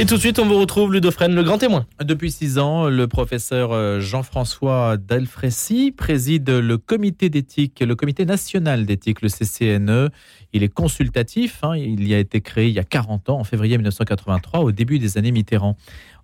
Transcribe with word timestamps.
Et 0.00 0.06
tout 0.06 0.14
de 0.14 0.20
suite, 0.20 0.38
on 0.38 0.46
vous 0.46 0.60
retrouve 0.60 0.92
Ludofren, 0.92 1.34
le 1.34 1.42
grand 1.42 1.58
témoin. 1.58 1.84
Depuis 2.00 2.30
six 2.30 2.58
ans, 2.58 2.88
le 2.88 3.08
professeur 3.08 3.72
euh, 3.72 3.98
Jean-François 3.98 4.96
Delfrécy 4.96 5.90
préside 5.90 6.48
le 6.50 6.78
comité 6.78 7.30
d'éthique, 7.30 7.80
le 7.80 7.96
comité 7.96 8.24
national 8.24 8.86
d'éthique, 8.86 9.22
le 9.22 9.28
CCNE. 9.28 10.10
Il 10.52 10.62
est 10.62 10.72
consultatif, 10.72 11.64
hein. 11.64 11.76
il 11.76 12.06
y 12.06 12.14
a 12.14 12.18
été 12.20 12.40
créé 12.40 12.68
il 12.68 12.74
y 12.74 12.78
a 12.78 12.84
40 12.84 13.28
ans, 13.30 13.40
en 13.40 13.44
février 13.44 13.76
1983, 13.76 14.60
au 14.60 14.70
début 14.70 15.00
des 15.00 15.18
années 15.18 15.32
Mitterrand. 15.32 15.76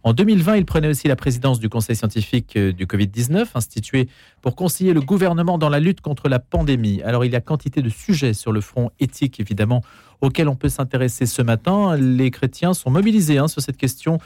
En 0.06 0.12
2020, 0.12 0.56
il 0.56 0.66
prenait 0.66 0.88
aussi 0.88 1.08
la 1.08 1.16
présidence 1.16 1.58
du 1.58 1.70
conseil 1.70 1.96
scientifique 1.96 2.56
euh, 2.56 2.72
du 2.72 2.84
Covid-19, 2.84 3.46
institué 3.54 4.06
pour 4.42 4.54
conseiller 4.54 4.92
le 4.92 5.00
gouvernement 5.00 5.56
dans 5.56 5.70
la 5.70 5.80
lutte 5.80 6.02
contre 6.02 6.28
la 6.28 6.38
pandémie. 6.38 7.00
Alors, 7.02 7.24
il 7.24 7.32
y 7.32 7.36
a 7.36 7.40
quantité 7.40 7.80
de 7.80 7.88
sujets 7.88 8.34
sur 8.34 8.52
le 8.52 8.60
front 8.60 8.90
éthique, 9.00 9.40
évidemment, 9.40 9.80
auxquels 10.20 10.48
on 10.50 10.56
peut 10.56 10.68
s'intéresser 10.68 11.24
ce 11.24 11.40
matin. 11.40 11.96
Les 11.96 12.30
chrétiens 12.30 12.74
sont 12.74 12.90
mobilisés 12.90 13.38
hein, 13.38 13.48
sur 13.48 13.62
cette 13.62 13.78
question, 13.78 14.18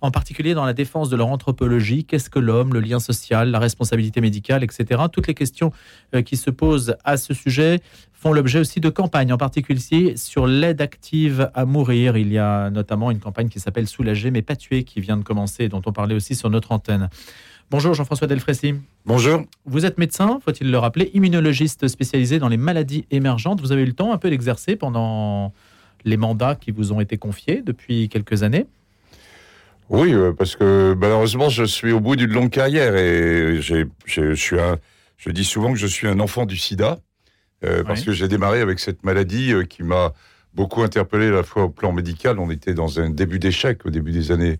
en 0.00 0.10
particulier 0.10 0.54
dans 0.54 0.64
la 0.64 0.72
défense 0.72 1.08
de 1.08 1.16
leur 1.16 1.28
anthropologie. 1.28 2.04
Qu'est-ce 2.04 2.30
que 2.30 2.38
l'homme, 2.38 2.74
le 2.74 2.80
lien 2.80 3.00
social, 3.00 3.50
la 3.50 3.58
responsabilité 3.58 4.20
médicale, 4.20 4.62
etc. 4.64 5.02
Toutes 5.12 5.26
les 5.26 5.34
questions 5.34 5.72
euh, 6.14 6.22
qui 6.22 6.36
se 6.36 6.50
posent 6.50 6.96
à 7.04 7.16
ce 7.16 7.34
sujet 7.34 7.80
font 8.12 8.32
l'objet 8.32 8.58
aussi 8.58 8.80
de 8.80 8.88
campagnes, 8.88 9.32
en 9.32 9.38
particulier 9.38 10.16
sur 10.16 10.46
l'aide 10.46 10.80
active 10.80 11.50
à 11.54 11.64
mourir. 11.64 12.16
Il 12.16 12.32
y 12.32 12.38
a 12.38 12.70
notamment 12.70 13.10
une 13.10 13.20
campagne 13.20 13.48
qui 13.48 13.60
s'appelle 13.60 13.86
Soulager 13.86 14.30
mais 14.30 14.42
pas 14.42 14.56
tuer 14.56 14.84
qui 14.84 15.00
vient 15.00 15.16
de 15.16 15.22
commencer, 15.22 15.68
dont 15.68 15.82
on 15.86 15.92
parlait 15.92 16.14
aussi 16.14 16.34
sur 16.34 16.50
notre 16.50 16.72
antenne. 16.72 17.08
Bonjour 17.70 17.94
Jean-François 17.94 18.28
Delfrécy. 18.28 18.74
Bonjour. 19.06 19.42
Vous 19.64 19.86
êtes 19.86 19.98
médecin, 19.98 20.38
faut-il 20.44 20.70
le 20.70 20.78
rappeler, 20.78 21.10
immunologiste 21.14 21.88
spécialisé 21.88 22.38
dans 22.38 22.48
les 22.48 22.56
maladies 22.56 23.06
émergentes. 23.10 23.60
Vous 23.60 23.72
avez 23.72 23.82
eu 23.82 23.86
le 23.86 23.92
temps 23.92 24.12
un 24.12 24.18
peu 24.18 24.30
d'exercer 24.30 24.76
pendant 24.76 25.52
les 26.04 26.16
mandats 26.16 26.54
qui 26.54 26.70
vous 26.70 26.92
ont 26.92 27.00
été 27.00 27.18
confiés 27.18 27.62
depuis 27.66 28.08
quelques 28.08 28.44
années 28.44 28.66
Oui, 29.88 30.12
euh, 30.12 30.32
parce 30.32 30.56
que 30.56 30.94
malheureusement, 30.98 31.48
je 31.48 31.64
suis 31.64 31.92
au 31.92 32.00
bout 32.00 32.16
d'une 32.16 32.32
longue 32.32 32.50
carrière 32.50 32.96
et 32.96 33.60
je, 33.60 34.34
suis 34.34 34.60
un, 34.60 34.78
je 35.16 35.30
dis 35.30 35.44
souvent 35.44 35.72
que 35.72 35.78
je 35.78 35.86
suis 35.86 36.08
un 36.08 36.20
enfant 36.20 36.46
du 36.46 36.56
sida. 36.56 36.98
Euh, 37.64 37.82
parce 37.82 38.02
que 38.02 38.12
j'ai 38.12 38.28
démarré 38.28 38.60
avec 38.60 38.78
cette 38.78 39.02
maladie 39.02 39.52
euh, 39.52 39.64
qui 39.64 39.82
m'a 39.82 40.12
beaucoup 40.52 40.82
interpellé 40.82 41.28
à 41.28 41.30
la 41.30 41.42
fois 41.42 41.64
au 41.64 41.70
plan 41.70 41.92
médical, 41.92 42.38
on 42.38 42.50
était 42.50 42.74
dans 42.74 43.00
un 43.00 43.10
début 43.10 43.38
d'échec 43.38 43.84
au 43.86 43.90
début 43.90 44.12
des 44.12 44.30
années 44.30 44.58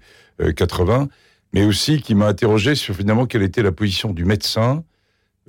80, 0.56 1.02
euh, 1.02 1.06
mais 1.52 1.64
aussi 1.64 2.00
qui 2.00 2.14
m'a 2.14 2.26
interrogé 2.26 2.74
sur 2.74 2.94
finalement 2.94 3.26
quelle 3.26 3.42
était 3.42 3.62
la 3.62 3.72
position 3.72 4.12
du 4.12 4.24
médecin, 4.24 4.84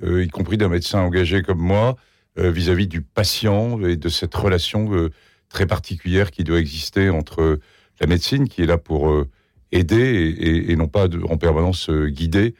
y 0.02 0.28
compris 0.28 0.56
d'un 0.56 0.68
médecin 0.68 1.00
engagé 1.00 1.42
comme 1.42 1.58
moi, 1.58 1.96
vis-à-vis 2.36 2.86
du 2.86 3.02
patient 3.02 3.80
et 3.82 3.96
de 3.96 4.08
cette 4.08 4.34
relation 4.34 5.10
très 5.48 5.66
particulière 5.66 6.30
qui 6.30 6.44
doit 6.44 6.60
exister 6.60 7.10
entre 7.10 7.58
la 8.00 8.06
médecine, 8.06 8.48
qui 8.48 8.62
est 8.62 8.66
là 8.66 8.78
pour 8.78 9.12
aider 9.72 10.64
et, 10.68 10.76
non 10.76 10.88
pas 10.88 11.06
en 11.28 11.36
permanence 11.36 11.90
guider, 11.90 12.54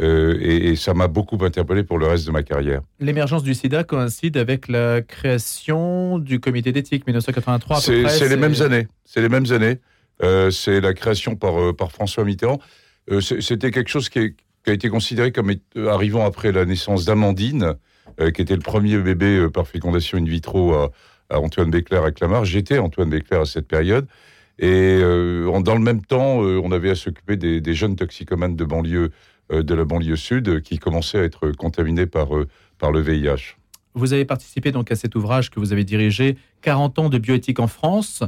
euh, 0.00 0.36
et, 0.40 0.74
ça 0.74 0.92
m'a 0.92 1.06
beaucoup 1.06 1.38
interpellé 1.44 1.84
pour 1.84 1.98
le 1.98 2.06
reste 2.06 2.26
de 2.26 2.32
ma 2.32 2.42
carrière. 2.42 2.80
L'émergence 2.98 3.44
du 3.44 3.54
sida 3.54 3.84
coïncide 3.84 4.36
avec 4.36 4.66
la 4.68 5.02
création 5.02 6.18
du 6.18 6.40
comité 6.40 6.72
d'éthique 6.72 7.06
1983. 7.06 7.80
C'est 7.80 8.28
les 8.28 8.36
mêmes 8.36 8.60
années. 8.60 8.88
C'est 9.04 9.20
les 9.20 9.28
mêmes 9.28 9.50
années. 9.52 9.78
Euh, 10.22 10.50
c'est 10.50 10.80
la 10.80 10.94
création 10.94 11.36
par, 11.36 11.60
euh, 11.60 11.72
par 11.72 11.92
François 11.92 12.24
Mitterrand. 12.24 12.58
C'était 13.20 13.70
quelque 13.70 13.90
chose 13.90 14.08
qui, 14.08 14.34
a 14.66 14.72
été 14.72 14.88
considéré 14.88 15.30
comme 15.30 15.52
arrivant 15.88 16.24
après 16.24 16.50
la 16.50 16.64
naissance 16.64 17.04
d'Amandine, 17.04 17.74
qui 18.34 18.40
était 18.40 18.54
le 18.54 18.62
premier 18.62 18.96
bébé 18.96 19.48
par 19.52 19.68
fécondation 19.68 20.16
in 20.16 20.24
vitro 20.24 20.72
à, 20.72 20.90
Antoine 21.28 21.70
Béclair 21.70 22.02
à 22.02 22.12
Clamart. 22.12 22.46
J'étais 22.46 22.78
Antoine 22.78 23.10
Béclair 23.10 23.42
à 23.42 23.44
cette 23.44 23.68
période. 23.68 24.06
Et 24.58 25.00
dans 25.00 25.74
le 25.74 25.80
même 25.80 26.02
temps, 26.02 26.38
on 26.38 26.70
avait 26.70 26.90
à 26.90 26.94
s'occuper 26.94 27.36
des, 27.36 27.60
des, 27.60 27.74
jeunes 27.74 27.96
toxicomanes 27.96 28.54
de 28.54 28.64
banlieue 28.64 29.10
euh, 29.52 29.62
de 29.62 29.74
la 29.74 29.84
banlieue 29.84 30.16
sud 30.16 30.62
qui 30.62 30.78
commençait 30.78 31.18
à 31.18 31.22
être 31.22 31.50
contaminé 31.50 32.06
par, 32.06 32.34
euh, 32.34 32.48
par 32.78 32.92
le 32.92 33.00
VIH. 33.00 33.58
Vous 33.92 34.14
avez 34.14 34.24
participé 34.24 34.72
donc 34.72 34.90
à 34.90 34.96
cet 34.96 35.16
ouvrage 35.16 35.50
que 35.50 35.60
vous 35.60 35.74
avez 35.74 35.84
dirigé, 35.84 36.38
40 36.62 36.98
ans 36.98 37.08
de 37.10 37.18
bioéthique 37.18 37.60
en 37.60 37.66
France. 37.66 38.22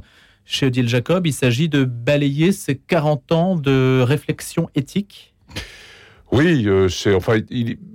Chez 0.44 0.66
Odile 0.66 0.90
Jacob, 0.90 1.26
il 1.26 1.32
s'agit 1.32 1.70
de 1.70 1.84
balayer 1.84 2.52
ces 2.52 2.76
40 2.76 3.32
ans 3.32 3.56
de 3.56 4.02
réflexion 4.02 4.68
éthique 4.74 5.32
oui, 6.32 6.66
euh, 6.66 6.88
c'est 6.88 7.14
enfin, 7.14 7.38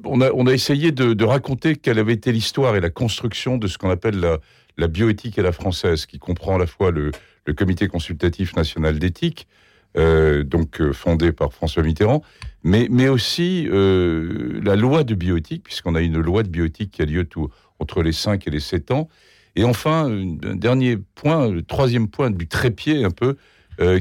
on, 0.06 0.22
a, 0.22 0.32
on 0.32 0.48
a 0.48 0.54
essayé 0.54 0.94
de, 0.94 1.24
raconter 1.26 1.76
quelle 1.76 2.00
avait 2.00 2.14
été 2.14 2.32
l'histoire 2.32 2.78
et 2.78 2.80
la 2.80 2.90
construction 2.90 3.58
de 3.58 3.68
ce 3.68 3.78
qu'on 3.78 3.90
appelle 3.90 4.22
la, 4.22 4.40
la, 4.78 4.88
bioéthique 4.88 5.38
et 5.38 5.42
la 5.42 5.52
française, 5.52 6.06
qui 6.06 6.18
comprend 6.18 6.56
à 6.56 6.58
la 6.58 6.66
fois 6.66 6.92
le, 6.92 7.12
le 7.46 7.54
Comité 7.54 7.88
consultatif 7.88 8.56
national 8.56 9.00
d'éthique, 9.00 9.48
euh, 9.98 10.44
donc 10.44 10.80
euh, 10.80 10.94
fondée 10.94 11.34
par 11.34 11.52
François 11.52 11.84
Mitterrand, 11.84 12.24
mais, 12.64 12.88
mais 12.90 13.10
aussi 13.10 13.68
euh, 13.70 14.60
la 14.64 14.76
loi 14.76 15.04
de 15.04 15.16
bioéthique, 15.16 15.64
puisqu'on 15.64 15.96
a 15.96 16.02
une 16.02 16.20
loi 16.20 16.44
de 16.44 16.48
bioéthique 16.48 16.92
qui 16.92 17.02
a 17.02 17.06
lieu 17.06 17.26
tout, 17.26 17.50
entre 17.80 18.02
les 18.02 18.14
5 18.14 18.48
et 18.48 18.52
les 18.52 18.60
7 18.60 18.92
ans. 18.92 19.10
Et 19.58 19.66
enfin, 19.66 20.10
un 20.10 20.56
dernier 20.56 20.98
point, 21.16 21.50
le 21.50 21.62
troisième 21.62 22.08
point 22.08 22.32
du 22.32 22.48
trépied 22.48 23.04
un 23.04 23.12
peu, 23.12 23.36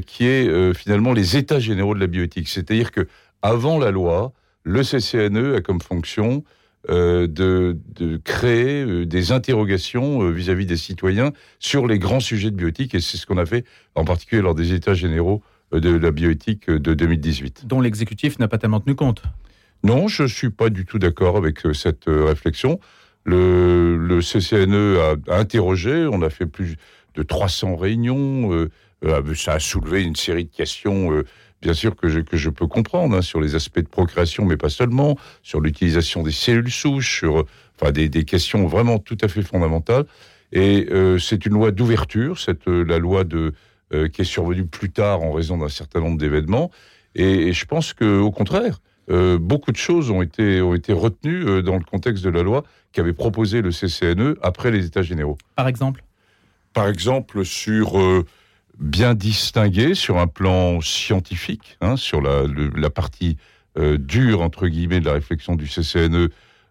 qui 0.05 0.25
est 0.25 0.73
finalement 0.75 1.11
les 1.11 1.37
états 1.37 1.59
généraux 1.59 1.95
de 1.95 1.99
la 1.99 2.07
bioéthique. 2.07 2.47
C'est-à-dire 2.47 2.91
que 2.91 3.07
avant 3.41 3.79
la 3.79 3.89
loi, 3.89 4.31
le 4.63 4.83
CCNE 4.83 5.55
a 5.55 5.61
comme 5.61 5.81
fonction 5.81 6.43
de, 6.89 7.77
de, 7.95 8.17
créer 8.17 9.05
des 9.05 9.31
interrogations 9.31 10.29
vis-à-vis 10.31 10.65
-vis 10.65 10.67
des 10.67 10.77
citoyens 10.77 11.31
sur 11.59 11.85
les 11.85 11.99
grands 11.99 12.19
sujets 12.19 12.51
de 12.51 12.55
bioéthique, 12.55 12.95
et 12.95 12.99
c'est 12.99 13.17
ce 13.17 13.25
qu'on 13.25 13.37
a 13.37 13.45
fait 13.45 13.65
en 13.95 14.03
particulier 14.03 14.41
lors 14.41 14.55
des 14.55 14.73
états 14.73 14.95
généraux 14.95 15.43
de 15.79 15.95
la 15.95 16.11
bioéthique 16.11 16.69
de 16.69 16.93
2018. 16.93 17.65
Dont 17.65 17.81
l'exécutif 17.81 18.39
n'a 18.39 18.47
pas 18.47 18.57
tellement 18.57 18.79
tenu 18.79 18.95
compte 18.95 19.23
Non, 19.83 20.07
je 20.07 20.23
ne 20.23 20.27
suis 20.27 20.49
pas 20.49 20.69
du 20.69 20.85
tout 20.85 20.99
d'accord 20.99 21.37
avec 21.37 21.65
euh, 21.65 21.73
cette 21.73 22.07
euh, 22.07 22.25
réflexion. 22.25 22.79
Le, 23.23 23.97
le, 23.97 24.19
CCNE 24.19 24.97
a, 25.29 25.37
interrogé, 25.37 26.07
on 26.11 26.21
a 26.21 26.29
fait 26.29 26.45
plus 26.45 26.75
de 27.15 27.23
300 27.23 27.75
réunions, 27.75 28.51
euh, 28.53 28.69
ça 29.35 29.53
a 29.53 29.59
soulevé 29.59 30.03
une 30.03 30.15
série 30.15 30.45
de 30.45 30.51
questions, 30.51 31.23
bien 31.61 31.73
sûr, 31.73 31.95
que 31.95 32.09
je, 32.09 32.19
que 32.19 32.37
je 32.37 32.49
peux 32.49 32.67
comprendre, 32.67 33.15
hein, 33.15 33.21
sur 33.21 33.41
les 33.41 33.55
aspects 33.55 33.79
de 33.79 33.87
procréation, 33.87 34.45
mais 34.45 34.57
pas 34.57 34.69
seulement, 34.69 35.17
sur 35.43 35.61
l'utilisation 35.61 36.23
des 36.23 36.31
cellules 36.31 36.71
souches, 36.71 37.19
sur 37.19 37.45
enfin, 37.79 37.91
des, 37.91 38.09
des, 38.09 38.25
questions 38.25 38.67
vraiment 38.67 38.99
tout 38.99 39.17
à 39.21 39.27
fait 39.27 39.41
fondamentales. 39.41 40.05
Et 40.53 40.87
c'est 41.17 41.45
une 41.45 41.53
loi 41.53 41.71
d'ouverture, 41.71 42.37
cette 42.37 42.67
la 42.67 42.99
loi 42.99 43.23
de 43.23 43.53
euh, 43.93 44.07
qui 44.07 44.21
est 44.21 44.25
survenu 44.25 44.65
plus 44.65 44.89
tard 44.89 45.21
en 45.21 45.33
raison 45.33 45.57
d'un 45.57 45.67
certain 45.67 45.99
nombre 45.99 46.17
d'événements. 46.17 46.71
Et, 47.13 47.51
je 47.51 47.65
pense 47.65 47.91
qu'au 47.91 48.31
contraire, 48.31 48.79
euh, 49.09 49.37
beaucoup 49.37 49.73
de 49.73 49.77
choses 49.77 50.11
ont 50.11 50.21
été, 50.21 50.61
ont 50.61 50.73
été 50.73 50.93
retenues 50.93 51.45
euh, 51.45 51.61
dans 51.61 51.75
le 51.75 51.83
contexte 51.83 52.23
de 52.23 52.29
la 52.29 52.41
loi 52.41 52.63
qu'avait 52.93 53.11
proposé 53.11 53.61
le 53.61 53.71
CCNE 53.71 54.37
après 54.41 54.71
les 54.71 54.85
États 54.85 55.01
généraux. 55.01 55.37
Par 55.57 55.67
exemple? 55.67 56.05
Par 56.71 56.87
exemple, 56.87 57.43
sur 57.43 57.99
bien 58.79 59.13
distinguer, 59.13 59.95
sur 59.95 60.17
un 60.17 60.27
plan 60.27 60.81
scientifique, 60.81 61.77
hein, 61.81 61.95
sur 61.95 62.21
la, 62.21 62.89
partie 62.89 63.37
dure, 63.75 64.41
entre 64.41 64.67
guillemets, 64.67 64.99
de 64.99 65.05
la 65.05 65.13
réflexion 65.13 65.55
du 65.55 65.65
CCNE, 65.65 66.29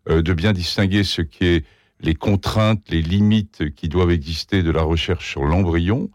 de 0.08 0.32
bien 0.34 0.52
distinguer 0.52 1.04
ce 1.04 1.22
qui 1.22 1.46
est 1.46 1.64
les 2.02 2.14
contraintes, 2.14 2.88
les 2.88 3.02
limites 3.02 3.74
qui 3.74 3.88
doivent 3.88 4.10
exister 4.10 4.62
de 4.62 4.70
la 4.70 4.82
recherche 4.82 5.30
sur 5.30 5.44
l'embryon, 5.44 6.10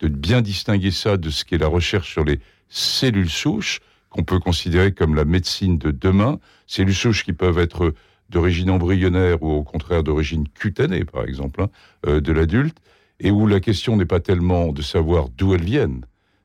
de 0.00 0.08
bien 0.08 0.42
distinguer 0.42 0.90
ça 0.90 1.16
de 1.16 1.30
ce 1.30 1.44
qu'est 1.44 1.58
la 1.58 1.68
recherche 1.68 2.10
sur 2.10 2.24
les 2.24 2.40
cellules 2.68 3.30
souches, 3.30 3.80
qu'on 4.10 4.24
peut 4.24 4.38
considérer 4.38 4.92
comme 4.92 5.14
la 5.14 5.24
médecine 5.24 5.78
de 5.78 5.90
demain, 5.90 6.38
cellules 6.66 6.94
souches 6.94 7.24
qui 7.24 7.32
peuvent 7.32 7.58
être 7.58 7.94
d'origine 8.30 8.70
embryonnaire 8.70 9.42
ou 9.42 9.50
au 9.50 9.62
contraire 9.62 10.02
d'origine 10.02 10.48
cutanée, 10.48 11.04
par 11.04 11.24
exemple, 11.24 11.62
hein, 11.62 11.70
euh, 12.06 12.20
de 12.20 12.32
l'adulte, 12.32 12.78
et 13.20 13.30
où 13.30 13.46
la 13.46 13.60
question 13.60 13.96
n'est 13.96 14.06
pas 14.06 14.20
tellement 14.20 14.72
de 14.72 14.82
savoir 14.82 15.28
d'où 15.28 15.54
elles 15.54 15.64
viennent, 15.64 16.04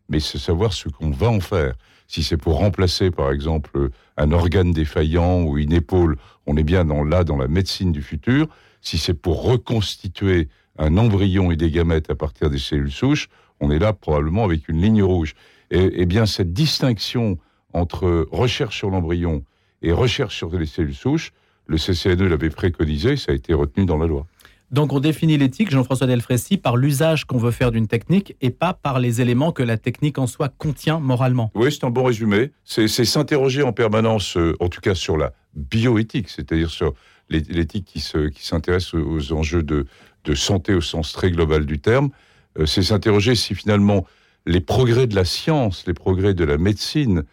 mais 0.10 0.20
c'est 0.20 0.38
savoir 0.38 0.74
ce 0.74 0.90
qu'on 0.90 1.12
va 1.12 1.30
en 1.30 1.40
faire. 1.40 1.76
Si 2.08 2.24
c'est 2.24 2.38
pour 2.38 2.58
remplacer, 2.58 3.12
par 3.12 3.32
exemple, 3.32 3.90
un 4.18 4.32
organe 4.32 4.72
défaillant 4.72 5.44
ou 5.44 5.58
une 5.58 5.74
épaule, 5.74 6.18
on 6.46 6.58
est 6.58 6.64
bien 6.64 6.86
dans, 6.86 7.04
là 7.04 7.24
dans 7.24 7.38
la 7.38 7.48
médecine 7.48 7.92
du 7.92 8.02
futur. 8.02 8.48
Si 8.82 8.98
c'est 8.98 9.14
pour 9.14 9.44
reconstituer 9.44 10.50
un 10.78 10.98
embryon 10.98 11.52
et 11.52 11.56
des 11.56 11.72
gamètes 11.72 12.10
à 12.10 12.16
partir 12.16 12.50
des 12.50 12.58
cellules 12.58 12.92
souches, 12.92 13.30
on 13.60 13.72
est 13.72 13.80
là 13.80 13.94
probablement 13.94 14.44
avec 14.44 14.68
une 14.68 14.82
ligne 14.82 15.04
rouge. 15.04 15.36
Et, 15.72 16.06
bien 16.06 16.26
cette 16.26 16.54
distinction 16.54 17.40
entre 17.74 18.28
recherche 18.32 18.78
sur 18.78 18.92
l'embryon 18.92 19.44
et 19.82 19.92
recherche 19.92 20.38
sur 20.38 20.56
les 20.56 20.66
cellules 20.68 20.94
souches, 20.94 21.32
le 21.66 21.78
CCNE 21.78 22.28
l'avait 22.28 22.50
préconisé, 22.50 23.18
ça 23.18 23.32
a 23.32 23.36
été 23.36 23.54
retenu 23.54 23.86
dans 23.86 23.98
la 23.98 24.06
loi. 24.06 24.28
Donc 24.74 24.92
on 24.92 25.00
définit 25.00 25.38
l'éthique, 25.38 25.70
Jean-François 25.70 26.08
Delfrécy, 26.08 26.58
par 26.58 26.78
l'usage 26.78 27.26
qu'on 27.26 27.38
veut 27.38 27.52
faire 27.52 27.70
d'une 27.70 27.88
technique 27.88 28.36
et 28.42 28.50
pas 28.50 28.74
par 28.74 28.98
les 28.98 29.22
éléments 29.22 29.52
que 29.52 29.62
la 29.62 29.78
technique 29.78 30.18
en 30.18 30.26
soi 30.26 30.50
contient 30.50 31.00
moralement. 31.00 31.52
Oui, 31.54 31.72
c'est 31.72 31.84
un 31.84 31.92
bon 31.92 32.04
résumé. 32.04 32.52
C'est 32.66 32.88
s'interroger 32.88 33.62
en 33.62 33.72
permanence, 33.72 34.36
euh, 34.36 34.58
en 34.60 34.70
tout 34.70 34.82
cas 34.82 34.96
sur 34.96 35.16
la 35.16 35.32
bioéthique, 35.54 36.28
c'est-à-dire 36.28 36.72
sur 36.72 36.96
l'éthique 37.30 37.86
qui 37.86 38.46
s'intéresse 38.46 38.96
aux 38.96 39.32
enjeux 39.32 39.62
de, 39.62 39.86
santé 40.34 40.74
au 40.74 40.82
sens 40.82 41.14
très 41.14 41.30
global 41.30 41.68
du 41.68 41.80
terme, 41.80 42.10
euh, 42.58 42.66
c'est 42.66 42.82
s'interroger 42.82 43.36
si 43.36 43.54
finalement 43.54 44.08
les 44.48 44.60
progrès 44.60 45.06
de 45.06 45.14
la 45.14 45.24
science, 45.24 45.84
les 45.86 45.94
progrès 45.94 46.34
de 46.34 46.44
la 46.44 46.58
médecine, 46.58 47.24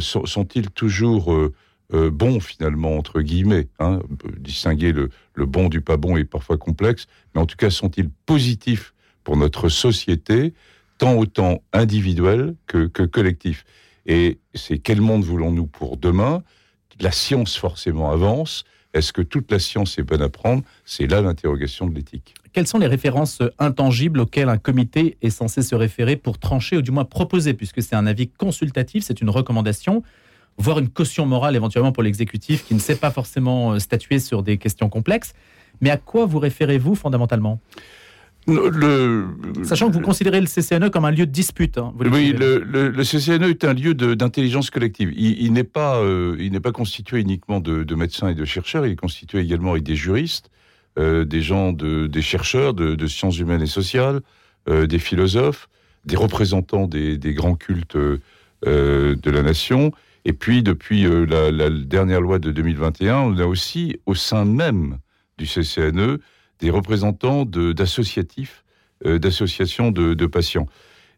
sont-ils 0.00 0.70
toujours 0.70 1.34
bons 1.92 2.40
finalement, 2.40 2.96
entre 2.96 3.20
guillemets 3.20 3.68
hein. 3.78 4.00
Distinguer 4.38 4.92
le, 4.92 5.10
bon 5.46 5.68
du 5.68 5.80
pas 5.80 5.96
bon 5.96 6.16
est 6.16 6.24
parfois 6.24 6.58
complexe, 6.58 7.06
mais 7.34 7.40
en 7.40 7.46
tout 7.46 7.56
cas, 7.56 7.70
sont-ils 7.70 8.10
positifs 8.26 8.94
pour 9.24 9.36
notre 9.36 9.68
société, 9.68 10.54
tant 10.98 11.16
autant 11.16 11.62
individuel 11.72 12.54
que, 12.66 12.86
que 12.86 13.02
collectif? 13.02 13.64
Et 14.06 14.38
c'est 14.54 14.78
quel 14.78 15.00
monde 15.00 15.22
voulons-nous 15.22 15.66
pour 15.66 15.96
demain? 15.96 16.42
La 17.00 17.12
science 17.12 17.56
forcément 17.56 18.10
avance. 18.10 18.64
Est-ce 18.94 19.12
que 19.12 19.22
toute 19.22 19.50
la 19.50 19.58
science 19.58 19.98
est 19.98 20.02
bonne 20.02 20.22
à 20.22 20.28
prendre? 20.28 20.62
C'est 20.84 21.06
là 21.06 21.22
l'interrogation 21.22 21.86
de 21.86 21.94
l'éthique. 21.94 22.34
Quelles 22.52 22.66
sont 22.66 22.78
les 22.78 22.86
références 22.86 23.40
intangibles 23.58 24.20
auxquelles 24.20 24.50
un 24.50 24.58
comité 24.58 25.16
est 25.22 25.30
censé 25.30 25.62
se 25.62 25.74
référer 25.74 26.16
pour 26.16 26.38
trancher 26.38 26.76
ou 26.76 26.82
du 26.82 26.90
moins 26.90 27.06
proposer, 27.06 27.54
puisque 27.54 27.82
c'est 27.82 27.96
un 27.96 28.06
avis 28.06 28.28
consultatif, 28.28 29.04
c'est 29.04 29.22
une 29.22 29.30
recommandation, 29.30 30.02
voire 30.58 30.78
une 30.78 30.88
caution 30.88 31.26
morale 31.26 31.56
éventuellement 31.56 31.92
pour 31.92 32.02
l'exécutif 32.02 32.64
qui 32.64 32.74
ne 32.74 32.80
sait 32.80 32.96
pas 32.96 33.10
forcément 33.10 33.78
statuer 33.78 34.18
sur 34.18 34.42
des 34.42 34.58
questions 34.58 34.88
complexes. 34.88 35.34
Mais 35.80 35.90
à 35.90 35.96
quoi 35.96 36.26
vous 36.26 36.38
référez-vous 36.38 36.94
fondamentalement? 36.94 37.58
Le, 38.48 39.26
Sachant 39.62 39.88
que 39.88 39.92
vous 39.92 40.00
considérez 40.00 40.40
le 40.40 40.46
CCNE 40.46 40.90
comme 40.90 41.04
un 41.04 41.12
lieu 41.12 41.26
de 41.26 41.30
dispute. 41.30 41.78
Hein, 41.78 41.92
oui, 42.00 42.32
le, 42.32 42.58
le, 42.58 43.04
CCNE 43.04 43.50
est 43.50 43.64
un 43.64 43.72
lieu 43.72 43.94
d'intelligence 43.94 44.70
collective. 44.70 45.12
Il, 45.14 45.52
n'est 45.52 45.62
pas, 45.62 45.98
euh, 45.98 46.36
il 46.40 46.50
n'est 46.50 46.60
pas 46.60 46.72
constitué 46.72 47.20
uniquement 47.20 47.60
de, 47.60 47.94
médecins 47.94 48.28
et 48.28 48.34
de 48.34 48.44
chercheurs, 48.44 48.84
il 48.84 48.92
est 48.92 48.96
constitué 48.96 49.40
également 49.40 49.72
avec 49.72 49.84
des 49.84 49.94
juristes, 49.94 50.50
euh, 50.98 51.24
des 51.24 51.40
gens, 51.40 51.72
de, 51.72 52.08
des 52.08 52.22
chercheurs 52.22 52.74
de, 52.74 53.06
sciences 53.06 53.38
humaines 53.38 53.62
et 53.62 53.66
sociales, 53.66 54.20
euh, 54.68 54.86
des 54.86 54.98
philosophes, 54.98 55.68
des 56.04 56.16
représentants 56.16 56.88
des, 56.88 57.18
des 57.18 57.34
grands 57.34 57.54
cultes 57.54 57.96
de 57.96 59.30
la 59.30 59.42
nation. 59.42 59.92
Et 60.24 60.32
puis, 60.32 60.62
depuis 60.62 61.02
la, 61.02 61.50
la, 61.50 61.70
dernière 61.70 62.20
loi 62.20 62.38
de 62.38 62.52
2021, 62.52 63.16
on 63.18 63.38
a 63.38 63.44
aussi, 63.44 63.98
au 64.06 64.14
sein 64.14 64.44
même 64.44 64.98
du 65.38 65.46
CCNE, 65.46 66.18
des 66.62 66.70
représentants 66.70 67.44
d'associatifs, 67.44 68.64
euh, 69.04 69.18
d'associations 69.18 69.90
de, 69.90 70.26
patients. 70.26 70.68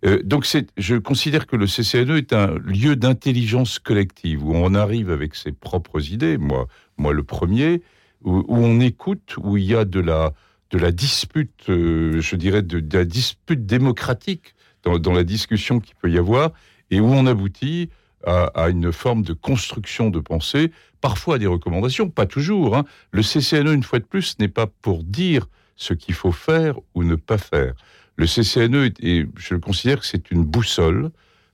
Euh, 0.05 0.23
donc 0.25 0.47
je 0.77 0.97
considère 0.97 1.47
que 1.47 1.57
le 1.57 1.67
CCNE 1.67 2.17
est 2.17 2.33
un 2.33 2.59
lieu 2.59 2.97
d'intelligence 2.97 3.79
collective 3.79 4.43
où 4.43 4.55
on 4.55 4.75
arrive 4.75 5.11
avec 5.11 5.35
ses 5.35 5.53
propres 5.53 6.11
idées, 6.11 6.39
moi, 6.39 6.67
moi 6.97 7.13
le 7.13 7.23
premier, 7.23 7.83
où, 8.23 8.43
on 8.49 8.81
écoute, 8.81 9.37
où 9.39 9.59
il 9.59 9.65
y 9.65 9.75
a 9.75 9.85
de 9.85 10.01
la, 10.01 10.33
de 10.71 10.79
la 10.79 10.93
dispute, 10.93 11.69
euh, 11.69 12.21
je 12.23 12.37
dirais, 12.37 12.63
de, 12.63 12.83
la 12.97 13.05
dispute 13.05 13.67
démocratique 13.67 14.55
dans, 14.83 14.99
dans 14.99 15.13
la 15.13 15.25
discussion 15.25 15.79
qu'il 15.79 15.95
peut 15.97 16.11
y 16.11 16.17
avoir, 16.17 16.53
et 16.91 17.01
où 17.01 17.07
on 17.07 17.27
aboutit 17.27 17.91
à, 18.27 18.69
une 18.69 18.93
forme 18.93 19.23
de 19.23 19.33
construction 19.33 20.11
de 20.11 20.21
pensée, 20.21 20.73
parfois 21.01 21.37
à 21.37 21.39
des 21.39 21.47
recommandations, 21.47 22.09
pas 22.09 22.27
toujours. 22.27 22.77
Hein. 22.77 22.85
Le 23.11 23.23
CCNE, 23.23 23.73
une 23.73 23.83
fois 23.83 23.99
de 23.99 24.05
plus, 24.05 24.39
n'est 24.39 24.49
pas 24.49 24.67
pour 24.67 25.05
dire 25.05 25.47
ce 25.77 25.95
qu'il 25.95 26.15
faut 26.15 26.33
faire 26.33 26.79
ou 26.95 27.05
ne 27.05 27.17
pas 27.17 27.39
faire. 27.39 27.75
Le 28.17 28.27
CCNE, 28.27 28.93
et 29.01 29.27
je 29.37 29.55
le 29.55 29.61
considère 29.61 30.01
que 30.01 30.07
c'est 30.07 30.31
une 30.31 30.45
boussole 30.45 31.11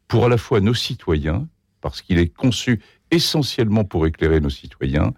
pour 0.08 0.26
à 0.26 0.28
la 0.28 0.36
fois 0.36 0.60
nos 0.60 0.74
citoyens, 0.74 1.46
parce 1.80 2.02
qu'il 2.02 2.18
est 2.18 2.34
conçu 2.34 2.80
essentiellement 3.10 3.84
pour 3.84 4.06
éclairer 4.06 4.40
nos 4.40 4.50
citoyens, 4.50 5.12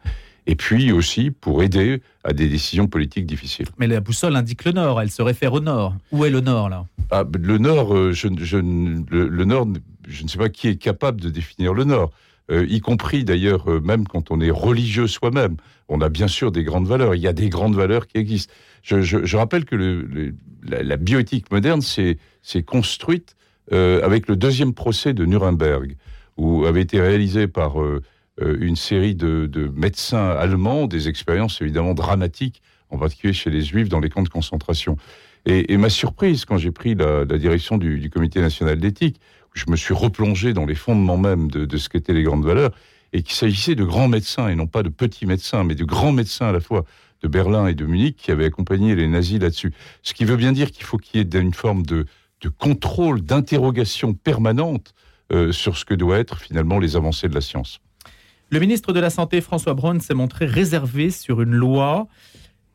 et 0.46 0.56
puis 0.56 0.92
aussi 0.92 1.30
pour 1.30 1.62
aider 1.62 2.02
à 2.24 2.32
des 2.32 2.48
décisions 2.48 2.86
politiques 2.86 3.26
difficiles. 3.26 3.66
Mais 3.78 3.86
la 3.86 4.00
boussole 4.00 4.34
indique 4.36 4.64
le 4.64 4.72
nord, 4.72 5.00
elle 5.00 5.10
se 5.10 5.22
réfère 5.22 5.52
au 5.52 5.60
nord. 5.60 5.94
Où 6.10 6.24
est 6.24 6.30
le 6.30 6.40
nord 6.40 6.68
là? 6.68 6.86
Ah, 7.10 7.24
Le 7.38 7.58
nord, 7.58 7.94
euh, 7.94 8.12
je, 8.12 8.28
le, 8.56 9.44
nord, 9.44 9.66
je 10.06 10.22
ne 10.24 10.28
sais 10.28 10.38
pas 10.38 10.48
qui 10.48 10.68
est 10.68 10.76
capable 10.76 11.20
de 11.20 11.30
définir 11.30 11.74
le 11.74 11.84
nord. 11.84 12.10
Euh, 12.50 12.66
y 12.68 12.80
compris 12.80 13.24
d'ailleurs, 13.24 13.70
euh, 13.70 13.80
même 13.80 14.06
quand 14.06 14.30
on 14.30 14.40
est 14.40 14.50
religieux 14.50 15.06
soi-même. 15.06 15.56
On 15.88 16.00
a 16.00 16.08
bien 16.08 16.28
sûr 16.28 16.50
des 16.50 16.64
grandes 16.64 16.86
valeurs. 16.86 17.14
Il 17.14 17.20
y 17.20 17.28
a 17.28 17.32
des 17.32 17.48
grandes 17.48 17.76
valeurs 17.76 18.06
qui 18.06 18.18
existent. 18.18 18.52
Je, 18.82 19.36
rappelle 19.36 19.64
que 19.64 20.34
la, 20.62 20.96
bioéthique 20.96 21.50
moderne 21.52 21.82
s'est 21.82 22.18
construite 22.66 23.36
avec 23.70 24.26
le 24.26 24.34
deuxième 24.34 24.74
procès 24.74 25.14
de 25.14 25.24
Nuremberg, 25.24 25.96
où 26.36 26.64
avait 26.66 26.82
été 26.82 27.00
réalisé 27.00 27.46
par 27.46 27.80
euh, 28.40 28.56
une 28.60 28.76
série 28.76 29.14
de, 29.14 29.70
médecins 29.74 30.30
allemands, 30.30 30.86
des 30.86 31.08
expériences 31.08 31.60
évidemment 31.60 31.92
dramatiques, 31.92 32.62
en 32.88 32.96
particulier 32.96 33.34
chez 33.34 33.50
les 33.50 33.60
juifs 33.60 33.90
dans 33.90 34.00
les 34.00 34.08
camps 34.08 34.22
de 34.22 34.28
concentration. 34.28 34.96
Et, 35.44 35.76
ma 35.76 35.90
surprise, 35.90 36.44
quand 36.44 36.56
j'ai 36.56 36.70
pris 36.70 36.94
la, 36.94 37.24
direction 37.24 37.76
du, 37.76 38.08
Comité 38.10 38.40
national 38.40 38.78
d'éthique, 38.78 39.20
je 39.54 39.64
me 39.68 39.76
suis 39.76 39.94
replongé 39.94 40.52
dans 40.52 40.66
les 40.66 40.74
fondements 40.74 41.16
même 41.16 41.50
de, 41.50 41.76
ce 41.76 41.88
qu'étaient 41.88 42.14
les 42.14 42.22
grandes 42.22 42.44
valeurs, 42.44 42.72
et 43.12 43.22
qu'il 43.22 43.34
s'agissait 43.34 43.74
de 43.74 43.84
grands 43.84 44.08
médecins, 44.08 44.48
et 44.48 44.54
non 44.54 44.66
pas 44.66 44.82
de 44.82 44.88
petits 44.88 45.26
médecins, 45.26 45.64
mais 45.64 45.74
de 45.74 45.84
grands 45.84 46.12
médecins 46.12 46.48
à 46.48 46.52
la 46.52 46.60
fois 46.60 46.84
de 47.22 47.28
Berlin 47.28 47.66
et 47.66 47.74
de 47.74 47.84
Munich, 47.84 48.16
qui 48.16 48.30
avaient 48.30 48.46
accompagné 48.46 48.94
les 48.94 49.06
nazis 49.06 49.38
là-dessus. 49.38 49.72
Ce 50.02 50.14
qui 50.14 50.24
veut 50.24 50.36
bien 50.36 50.52
dire 50.52 50.70
qu'il 50.70 50.84
faut 50.84 50.96
qu'il 50.96 51.20
y 51.20 51.22
ait 51.22 51.40
une 51.40 51.54
forme 51.54 51.84
de, 51.84 52.06
contrôle, 52.58 53.20
d'interrogation 53.20 54.14
permanente 54.14 54.94
euh, 55.32 55.52
sur 55.52 55.76
ce 55.76 55.84
que 55.84 55.94
doivent 55.94 56.18
être 56.18 56.38
finalement 56.38 56.78
les 56.78 56.96
avancées 56.96 57.28
de 57.28 57.34
la 57.34 57.40
science. 57.40 57.80
Le 58.50 58.58
ministre 58.58 58.92
de 58.92 59.00
la 59.00 59.10
Santé, 59.10 59.40
François 59.40 59.74
Braun, 59.74 60.00
s'est 60.00 60.14
montré 60.14 60.46
réservé 60.46 61.10
sur 61.10 61.40
une 61.40 61.54
loi 61.54 62.08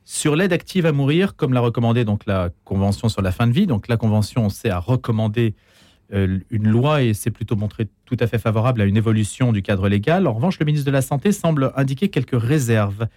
sur 0.06 0.38
l'aide 0.38 0.53
active 0.53 0.85
à 0.85 0.94
mourir, 0.94 1.35
comme 1.35 1.51
l'a 1.51 1.59
recommandé 1.59 2.06
donc 2.06 2.25
la 2.25 2.50
Convention 2.63 3.09
sur 3.09 3.21
la 3.21 3.33
fin 3.33 3.45
de 3.45 3.51
vie. 3.51 3.68
Donc 3.68 3.89
la 3.89 3.97
Convention, 3.97 4.47
sait 4.47 4.69
à 4.69 4.79
recommander 4.79 5.53
euh, 5.53 5.76
une 6.12 6.69
loi 6.69 7.04
et 7.04 7.13
s'est 7.13 7.31
plutôt 7.31 7.56
montré 7.56 7.88
tout 8.06 8.18
à 8.19 8.27
fait 8.27 8.39
favorable 8.39 8.81
à 8.81 8.86
une 8.86 8.98
évolution 8.98 9.51
du 9.51 9.62
cadre 9.62 9.89
légal. 9.89 10.27
En 10.27 10.33
revanche, 10.33 10.59
le 10.59 10.65
ministre 10.65 10.86
de 10.86 10.92
la 10.92 11.01
Santé 11.01 11.31
semble 11.31 11.71
indiquer 11.75 12.07
quelques 12.09 12.39
réserves, 12.39 13.07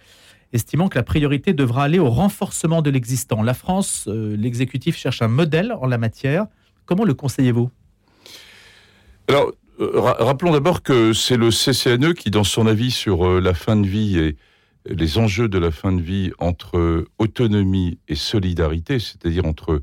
estimant 0.53 0.89
que 0.89 0.97
la 0.97 1.03
priorité 1.03 1.53
devra 1.53 1.85
aller 1.85 1.99
au 1.99 2.09
renforcement 2.09 2.81
de 2.81 2.89
l'existant. 2.89 3.41
La 3.41 3.53
France, 3.53 4.05
euh, 4.07 4.35
l'exécutif 4.35 4.97
cherche 4.97 5.21
un 5.21 5.29
modèle 5.29 5.73
en 5.79 5.87
la 5.87 5.97
matière. 5.97 6.47
Comment 6.85 7.05
le 7.05 7.13
conseillez-vous? 7.13 7.71
Alors, 9.29 9.51
euh, 9.79 9.91
rappelons 9.93 10.51
d'abord 10.51 10.83
que 10.83 11.13
c'est 11.13 11.37
le 11.37 11.49
CCNE 11.51 12.13
qui, 12.13 12.29
dans 12.29 12.43
son 12.43 12.67
avis 12.67 12.91
sur 12.91 13.25
euh, 13.25 13.39
la 13.39 13.53
fin 13.53 13.77
de 13.77 13.87
vie 13.87 14.19
et 14.19 14.35
les 14.85 15.17
enjeux 15.17 15.47
de 15.47 15.59
la 15.59 15.71
fin 15.71 15.93
de 15.93 16.01
vie 16.01 16.31
entre 16.39 17.05
autonomie 17.19 17.99
et 18.07 18.15
solidarité, 18.15 18.99
c'est-à-dire 18.99 19.45
entre 19.45 19.81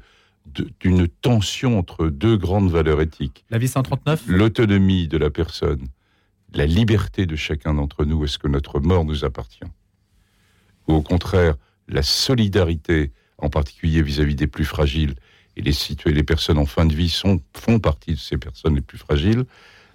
d'une 0.80 1.08
tension 1.08 1.78
entre 1.78 2.08
deux 2.08 2.36
grandes 2.36 2.70
valeurs 2.70 3.00
éthiques. 3.00 3.44
La 3.50 3.58
vie 3.58 3.68
139 3.68 4.24
L'autonomie 4.28 5.08
de 5.08 5.18
la 5.18 5.30
personne, 5.30 5.88
la 6.52 6.66
liberté 6.66 7.26
de 7.26 7.37
chacun 7.37 7.75
d'entre 7.75 8.04
nous, 8.04 8.25
est-ce 8.25 8.38
que 8.38 8.49
notre 8.49 8.80
mort 8.80 9.04
nous 9.04 9.25
appartient. 9.25 9.64
Ou 10.87 10.94
au 10.94 11.02
contraire, 11.02 11.54
la 11.88 12.02
solidarité, 12.02 13.12
en 13.38 13.50
particulier 13.50 14.02
vis-à-vis 14.02 14.34
des 14.34 14.46
plus 14.46 14.64
fragiles, 14.64 15.14
et 15.56 15.62
les, 15.62 15.73
les 16.06 16.23
personnes 16.23 16.58
en 16.58 16.66
fin 16.66 16.87
de 16.87 16.94
vie 16.94 17.08
sont, 17.08 17.40
font 17.56 17.78
partie 17.78 18.12
de 18.12 18.18
ces 18.18 18.38
personnes 18.38 18.75
les 18.75 18.80
plus 18.80 18.99
fragiles, 18.99 19.44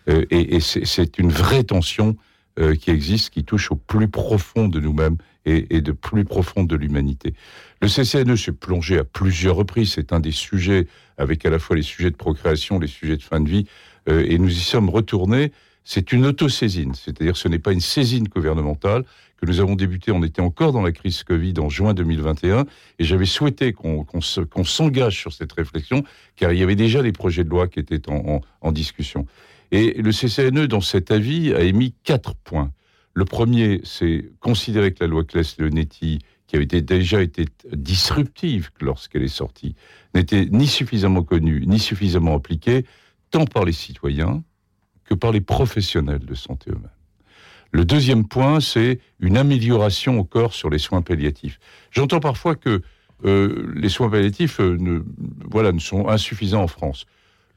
euh, 0.09 0.25
et, 0.29 0.59
c'est 0.59 1.17
une 1.17 1.31
vraie 1.31 1.63
tension 1.63 2.17
euh, 2.59 2.75
qui 2.75 2.91
existe, 2.91 3.31
qui 3.31 3.43
touche 3.43 3.71
au 3.71 3.75
plus 3.75 4.07
profond 4.07 4.67
de 4.67 4.79
nous-mêmes 4.79 5.17
et, 5.45 5.81
de 5.81 5.91
plus 5.91 6.23
profond 6.23 6.63
de 6.63 6.75
l'humanité. 6.75 7.33
Le 7.81 7.87
CCNE 7.87 8.35
s'est 8.35 8.51
plongé 8.51 8.99
à 8.99 9.03
plusieurs 9.03 9.55
reprises. 9.55 9.93
C'est 9.93 10.13
un 10.13 10.19
des 10.19 10.31
sujets, 10.31 10.87
avec 11.17 11.45
à 11.47 11.49
la 11.49 11.57
fois 11.57 11.75
les 11.75 11.81
sujets 11.81 12.11
de 12.11 12.15
procréation, 12.15 12.77
les 12.77 12.87
sujets 12.87 13.17
de 13.17 13.23
fin 13.23 13.39
de 13.39 13.49
vie, 13.49 13.65
euh, 14.07 14.23
et 14.27 14.37
nous 14.37 14.51
y 14.51 14.61
sommes 14.61 14.89
retournés. 14.89 15.51
C'est 15.83 16.11
une 16.11 16.27
autosaisine, 16.27 16.93
c'est-à-dire 16.93 17.35
ce 17.35 17.47
n'est 17.47 17.57
pas 17.57 17.73
une 17.73 17.81
saisine 17.81 18.27
gouvernementale 18.27 19.03
que 19.41 19.47
nous 19.47 19.59
avons 19.59 19.73
débuté. 19.75 20.11
On 20.11 20.23
était 20.23 20.41
encore 20.41 20.73
dans 20.73 20.83
la 20.83 20.91
crise 20.91 21.23
Covid 21.23 21.55
en 21.57 21.69
juin 21.69 21.95
2021, 21.95 22.65
et 22.99 23.03
j'avais 23.03 23.25
souhaité 23.25 23.73
qu'on 23.73 24.05
s'engage 24.21 25.19
sur 25.19 25.33
cette 25.33 25.53
réflexion, 25.53 26.03
car 26.35 26.53
il 26.53 26.59
y 26.59 26.63
avait 26.63 26.75
déjà 26.75 27.01
des 27.01 27.11
projets 27.13 27.43
de 27.43 27.49
loi 27.49 27.67
qui 27.67 27.79
étaient 27.79 28.01
en 28.07 28.71
discussion. 28.71 29.25
Et 29.73 29.99
le 29.99 30.11
CCNE, 30.11 30.67
dans 30.67 30.81
cet 30.81 31.09
avis, 31.09 31.51
a 31.51 31.61
émis 31.61 31.95
quatre 32.03 32.35
points. 32.35 32.71
Le 33.15 33.25
premier, 33.25 33.81
c'est 33.83 34.29
considérer 34.39 34.93
que 34.93 35.03
la 35.03 35.07
loi 35.07 35.23
Claes-Leonetti, 35.23 36.19
qui 36.45 36.55
avait 36.55 36.67
déjà 36.67 37.23
été 37.23 37.45
disruptive 37.71 38.69
lorsqu'elle 38.79 39.23
est 39.23 39.27
sortie, 39.27 39.75
n'était 40.13 40.45
ni 40.45 40.67
suffisamment 40.67 41.23
connue, 41.23 41.65
ni 41.65 41.79
suffisamment 41.79 42.35
appliquée, 42.35 42.85
tant 43.31 43.45
par 43.45 43.65
les 43.65 43.71
citoyens 43.71 44.43
que 45.05 45.15
par 45.15 45.31
les 45.31 45.41
professionnels 45.41 46.23
de 46.23 46.35
santé 46.35 46.69
eux-mêmes. 46.69 46.89
Le 47.71 47.83
deuxième 47.83 48.27
point, 48.27 48.59
c'est 48.59 48.99
une 49.19 49.37
amélioration 49.37 50.23
corps 50.23 50.53
sur 50.53 50.69
les 50.69 50.77
soins 50.77 51.01
palliatifs. 51.01 51.59
J'entends 51.89 52.19
parfois 52.19 52.55
que 52.55 52.83
euh, 53.25 53.73
les 53.75 53.89
soins 53.89 54.11
palliatifs 54.11 54.59
euh, 54.59 54.77
ne, 54.79 55.01
voilà, 55.49 55.71
ne 55.71 55.79
sont 55.79 56.09
insuffisants 56.09 56.61
en 56.61 56.67
France 56.67 57.07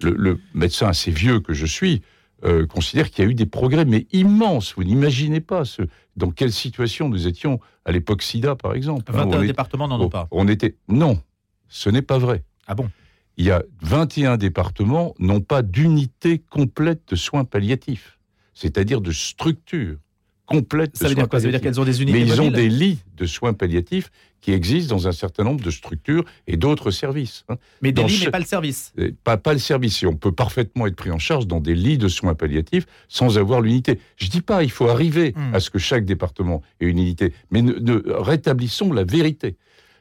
le, 0.03 0.38
médecin 0.55 0.88
assez 0.88 1.11
vieux 1.11 1.41
que 1.41 1.53
je 1.53 1.67
suis 1.67 2.03
euh, 2.45 2.67
considère 2.67 3.11
qu'il 3.11 3.25
y 3.25 3.29
a 3.29 3.31
eu 3.31 3.35
des 3.35 3.47
progrès, 3.47 3.85
mais 3.85 4.07
immenses. 4.12 4.75
Vous 4.75 4.85
n'imaginez 4.85 5.41
pas 5.41 5.65
ce, 5.65 5.83
dans 6.17 6.31
quelle 6.31 6.53
situation 6.53 7.09
nous 7.09 7.26
étions 7.26 7.61
à 7.85 7.93
l'époque 7.93 8.23
SIDA, 8.23 8.57
par 8.57 8.75
exemple. 8.75 9.11
21 9.11 9.41
hein, 9.41 9.47
départements 9.47 9.88
n'en 9.88 10.00
ont 10.00 10.09
pas. 10.11 10.29
On 10.31 10.47
était 10.49 10.76
non, 10.88 11.21
ce 11.69 11.88
n'est 11.88 12.03
pas 12.03 12.19
vrai. 12.19 12.45
Ah 12.67 12.75
bon? 12.75 12.91
Il 13.38 13.45
y 13.45 13.50
a 13.50 13.62
21 13.83 14.37
départements 14.38 15.15
n'ont 15.19 15.41
pas 15.41 15.62
d'unité 15.62 16.38
complète 16.38 17.03
de 17.09 17.17
soins 17.17 17.45
palliatifs, 17.45 18.19
c'est-à-dire 18.55 19.00
de 19.00 19.12
structure 19.12 19.99
complète. 20.47 20.97
Ça 20.97 21.09
veut 21.09 21.15
dire 21.15 21.29
quoi? 21.29 21.41
Ça 21.41 21.47
veut 21.47 21.53
dire 21.53 21.61
qu'elles 21.61 21.81
ont 21.81 21.85
des 21.85 22.00
unités 22.03 22.19
Mais 22.19 22.25
ils 22.26 22.41
ont 22.41 22.50
des 22.50 22.69
lits 22.69 22.99
de 23.17 23.26
soins 23.26 23.53
palliatifs 23.53 24.11
qui 24.41 24.53
existent 24.53 24.95
dans 24.95 25.09
un 25.09 25.12
certain 25.12 25.43
nombre 25.45 25.65
de 25.65 25.71
structures 25.71 26.25
et 26.47 26.57
d'autres 26.57 26.91
services. 26.93 27.45
hein. 27.49 27.57
Mais 27.83 27.91
des 27.93 28.00
dans 28.03 28.07
lits, 28.07 28.15
ce- 28.17 28.25
mais 28.26 28.31
pas 28.31 28.38
le 28.38 28.45
service. 28.45 28.93
Et 28.97 29.12
Pas, 29.12 29.37
pas 29.37 29.53
le 29.53 29.59
service. 29.59 30.03
Et 30.03 30.07
on 30.07 30.15
peut 30.15 30.31
parfaitement 30.33 30.87
être 30.87 30.95
pris 30.97 31.11
en 31.11 31.19
charge 31.19 31.47
dans 31.47 31.61
des 31.61 31.75
lits 31.75 31.99
de 31.99 32.09
soins 32.09 32.35
palliatifs 32.35 32.87
sans 33.09 33.38
avoir 33.38 33.61
l'unité. 33.61 33.99
Je 34.17 34.29
dis 34.29 34.41
pas, 34.43 34.62
il 34.62 34.71
faut 34.71 34.88
arriver 34.88 35.35
Hmm. 35.37 35.55
à 35.55 35.61
ce 35.61 35.69
que 35.71 35.79
chaque 35.79 36.05
département 36.05 36.62
ait 36.81 36.87
une 36.87 36.99
unité, 36.99 37.33
mais 37.50 37.62
ne, 37.62 37.73
ne- 37.73 38.03
rétablissons 38.12 38.93
la 38.93 39.05
vérité. 39.05 39.57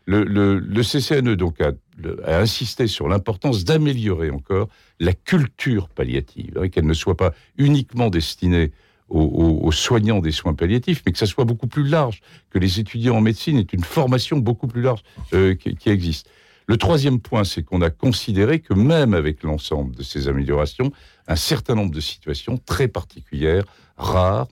Le, 0.08 0.24
le- 0.24 0.60
le 0.60 0.84
CCNE 0.84 1.36
donc 1.36 1.60
a, 1.62 1.72
le- 1.98 2.22
a 2.30 2.38
insisté 2.40 2.86
sur 2.86 3.08
l'importance 3.08 3.64
d'améliorer 3.66 4.30
encore 4.30 4.68
la 5.00 5.14
culture 5.14 5.90
palliative, 5.90 6.60
hein, 6.62 6.68
qu'elle 6.70 6.86
ne 6.86 6.94
soit 6.94 7.18
pas 7.18 7.34
uniquement 7.58 8.12
destinée 8.12 8.72
aux, 9.10 9.72
soignants 9.72 10.20
des 10.20 10.32
soins 10.32 10.54
palliatifs, 10.54 11.04
mais 11.06 11.12
que 11.12 11.18
ça 11.18 11.26
soit 11.26 11.46
beaucoup 11.46 11.68
plus 11.68 11.88
large, 11.88 12.22
que 12.50 12.60
les 12.60 12.80
étudiants 12.80 13.18
en 13.18 13.22
médecine 13.22 13.58
aient 13.58 13.68
une 13.72 13.84
formation 13.84 14.38
beaucoup 14.38 14.68
plus 14.68 14.82
large 14.82 15.02
euh, 15.34 15.56
qui, 15.56 15.90
existe. 15.90 16.30
Le 16.68 16.78
troisième 16.78 17.20
point, 17.20 17.44
c'est 17.44 17.62
qu'on 17.64 17.82
a 17.82 17.92
considéré 17.92 18.60
que 18.60 18.74
même 18.74 19.14
avec 19.14 19.44
l'ensemble 19.44 19.96
de 19.96 20.02
ces 20.02 20.28
améliorations, 20.28 20.92
un 21.28 21.36
certain 21.36 21.76
nombre 21.76 21.94
de 21.94 22.00
situations 22.00 22.58
très 22.58 22.88
particulières, 22.88 23.66
rares, 23.98 24.48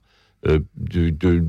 euh, 0.46 0.60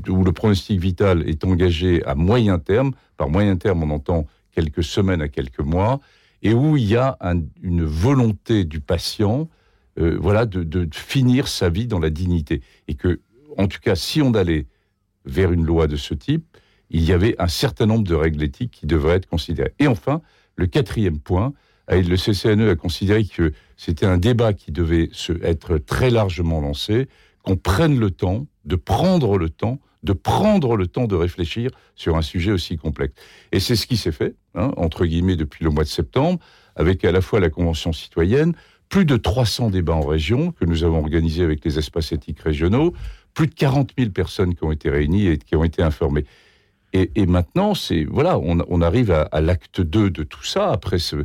où 0.08 0.24
le 0.24 0.32
pronostic 0.32 0.80
vital 0.80 1.28
est 1.28 1.44
engagé 1.44 2.04
à 2.04 2.14
moyen 2.14 2.58
terme, 2.58 2.92
par 3.16 3.28
moyen 3.28 3.56
terme 3.56 3.82
on 3.84 3.90
entend 3.90 4.26
quelques 4.52 4.82
semaines 4.82 5.22
à 5.22 5.28
quelques 5.28 5.60
mois, 5.60 6.00
et 6.42 6.54
où 6.54 6.76
il 6.76 6.84
y 6.84 6.96
a 6.96 7.16
un- 7.20 7.42
une 7.62 7.84
volonté 7.84 8.64
du 8.64 8.80
patient 8.80 9.48
euh, 9.98 10.16
voilà, 10.20 10.46
de, 10.46 10.88
finir 10.92 11.48
sa 11.48 11.68
vie 11.68 11.86
dans 11.86 11.98
la 11.98 12.10
dignité. 12.10 12.62
Et 12.88 12.94
que, 12.94 13.20
en 13.56 13.66
tout 13.66 13.80
cas, 13.80 13.94
si 13.94 14.20
on 14.22 14.34
allait 14.34 14.66
vers 15.24 15.52
une 15.52 15.64
loi 15.64 15.86
de 15.86 15.96
ce 15.96 16.14
type, 16.14 16.44
il 16.90 17.02
y 17.04 17.12
avait 17.12 17.34
un 17.38 17.48
certain 17.48 17.86
nombre 17.86 18.04
de 18.04 18.14
règles 18.14 18.42
éthiques 18.42 18.70
qui 18.70 18.86
devraient 18.86 19.16
être 19.16 19.26
considérées. 19.26 19.74
Et 19.78 19.86
enfin, 19.86 20.22
le 20.54 20.66
quatrième 20.66 21.18
point, 21.18 21.52
le 21.88 22.16
CCNE 22.16 22.68
a 22.68 22.76
considéré 22.76 23.24
que 23.24 23.52
c'était 23.76 24.06
un 24.06 24.18
débat 24.18 24.52
qui 24.52 24.72
devait 24.72 25.08
se, 25.12 25.32
être 25.42 25.78
très 25.78 26.10
largement 26.10 26.60
lancé, 26.60 27.08
qu'on 27.42 27.56
prenne 27.56 27.98
le 27.98 28.10
temps, 28.10 28.46
de 28.64 28.76
prendre 28.76 29.38
le 29.38 29.50
temps, 29.50 29.80
de 30.02 30.12
prendre 30.12 30.76
le 30.76 30.86
temps 30.86 31.06
de 31.06 31.14
réfléchir 31.14 31.70
sur 31.94 32.16
un 32.16 32.22
sujet 32.22 32.52
aussi 32.52 32.76
complexe. 32.76 33.14
Et 33.52 33.60
c'est 33.60 33.76
ce 33.76 33.86
qui 33.86 33.96
s'est 33.96 34.12
fait, 34.12 34.34
hein, 34.54 34.72
entre 34.76 35.06
guillemets, 35.06 35.36
depuis 35.36 35.64
le 35.64 35.70
mois 35.70 35.84
de 35.84 35.88
septembre, 35.88 36.38
avec 36.76 37.04
à 37.04 37.12
la 37.12 37.20
fois 37.20 37.40
la 37.40 37.50
Convention 37.50 37.92
citoyenne, 37.92 38.54
plus 38.88 39.04
de 39.04 39.16
300 39.16 39.70
débats 39.70 39.94
en 39.94 40.06
région 40.06 40.52
que 40.52 40.64
nous 40.64 40.84
avons 40.84 40.98
organisés 40.98 41.42
avec 41.44 41.64
les 41.64 41.78
espaces 41.78 42.12
éthiques 42.12 42.40
régionaux, 42.40 42.94
plus 43.34 43.46
de 43.46 43.54
40 43.54 43.92
000 43.98 44.10
personnes 44.10 44.54
qui 44.54 44.64
ont 44.64 44.72
été 44.72 44.90
réunies 44.90 45.26
et 45.26 45.38
qui 45.38 45.56
ont 45.56 45.64
été 45.64 45.82
informées. 45.82 46.24
Et, 46.92 47.26
maintenant, 47.26 47.74
c'est 47.74 48.04
voilà, 48.04 48.38
on, 48.38 48.80
arrive 48.80 49.10
à, 49.10 49.40
l'acte 49.42 49.82
2 49.82 50.08
de 50.08 50.22
tout 50.22 50.44
ça, 50.44 50.70
après 50.70 50.98
ce, 50.98 51.16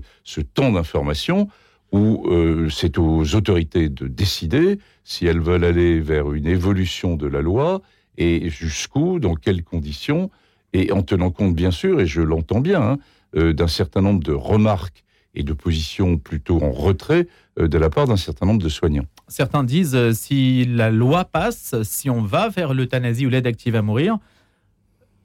temps 0.54 0.72
d'information, 0.74 1.48
où 1.94 2.28
euh, 2.28 2.68
c'est 2.70 2.98
aux 2.98 3.36
autorités 3.36 3.88
de 3.88 4.08
décider 4.08 4.80
si 5.06 5.28
elles 5.28 5.40
veulent 5.40 5.64
aller 5.64 6.02
vers 6.02 6.34
une 6.34 6.48
évolution 6.48 7.16
de 7.16 7.28
la 7.28 7.42
loi, 7.42 7.82
et 8.18 8.50
jusqu'où, 8.50 9.20
dans 9.20 9.36
quelles 9.36 9.64
conditions, 9.64 10.30
et 10.74 10.92
en 10.92 11.04
tenant 11.04 11.32
compte, 11.32 11.56
bien 11.56 11.72
sûr, 11.72 12.02
et 12.02 12.06
je 12.06 12.22
l'entends 12.22 12.60
bien, 12.60 12.82
hein, 12.82 12.98
euh, 13.38 13.54
d'un 13.54 13.68
certain 13.68 14.02
nombre 14.02 14.24
de 14.24 14.34
remarques 14.34 15.06
et 15.36 15.44
de 15.44 15.54
positions 15.54 16.18
plutôt 16.18 16.62
en 16.62 16.72
retrait 16.72 17.28
de 17.68 17.78
la 17.78 17.90
part 17.90 18.08
d'un 18.08 18.18
certain 18.18 18.46
nombre 18.46 18.62
de 18.62 18.70
soignants. 18.70 19.06
Certains 19.28 19.64
disent 19.64 19.96
euh, 19.96 20.14
si 20.14 20.66
la 20.66 20.90
loi 20.92 21.26
passe, 21.26 21.76
si 21.84 22.10
on 22.10 22.22
va 22.22 22.50
vers 22.50 22.74
l'euthanasie 22.74 23.26
ou 23.26 23.30
l'aide 23.30 23.48
active 23.48 23.76
à 23.76 23.82
mourir, 23.82 24.18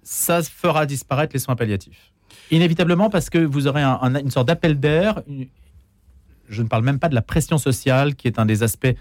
ça 0.03 0.43
fera 0.43 0.87
disparaître 0.87 1.33
les 1.35 1.41
soins 1.41 1.57
palliatifs. 1.57 2.13
Inévitablement, 2.51 3.11
parce 3.11 3.29
que 3.31 3.39
vous 3.39 3.67
aurez 3.67 3.83
un- 3.83 3.99
un- 4.01 4.21
une 4.21 4.31
sorte 4.31 4.47
d'appel 4.49 4.79
d'air. 4.79 5.23
Je 6.49 6.63
ne 6.63 6.69
parle 6.69 6.85
même 6.85 6.99
pas 7.01 7.09
de 7.09 7.15
la 7.15 7.23
pression 7.23 7.59
sociale, 7.59 8.15
qui 8.15 8.29
est 8.29 8.39
un 8.39 8.47
des 8.47 8.63
aspects 8.63 8.95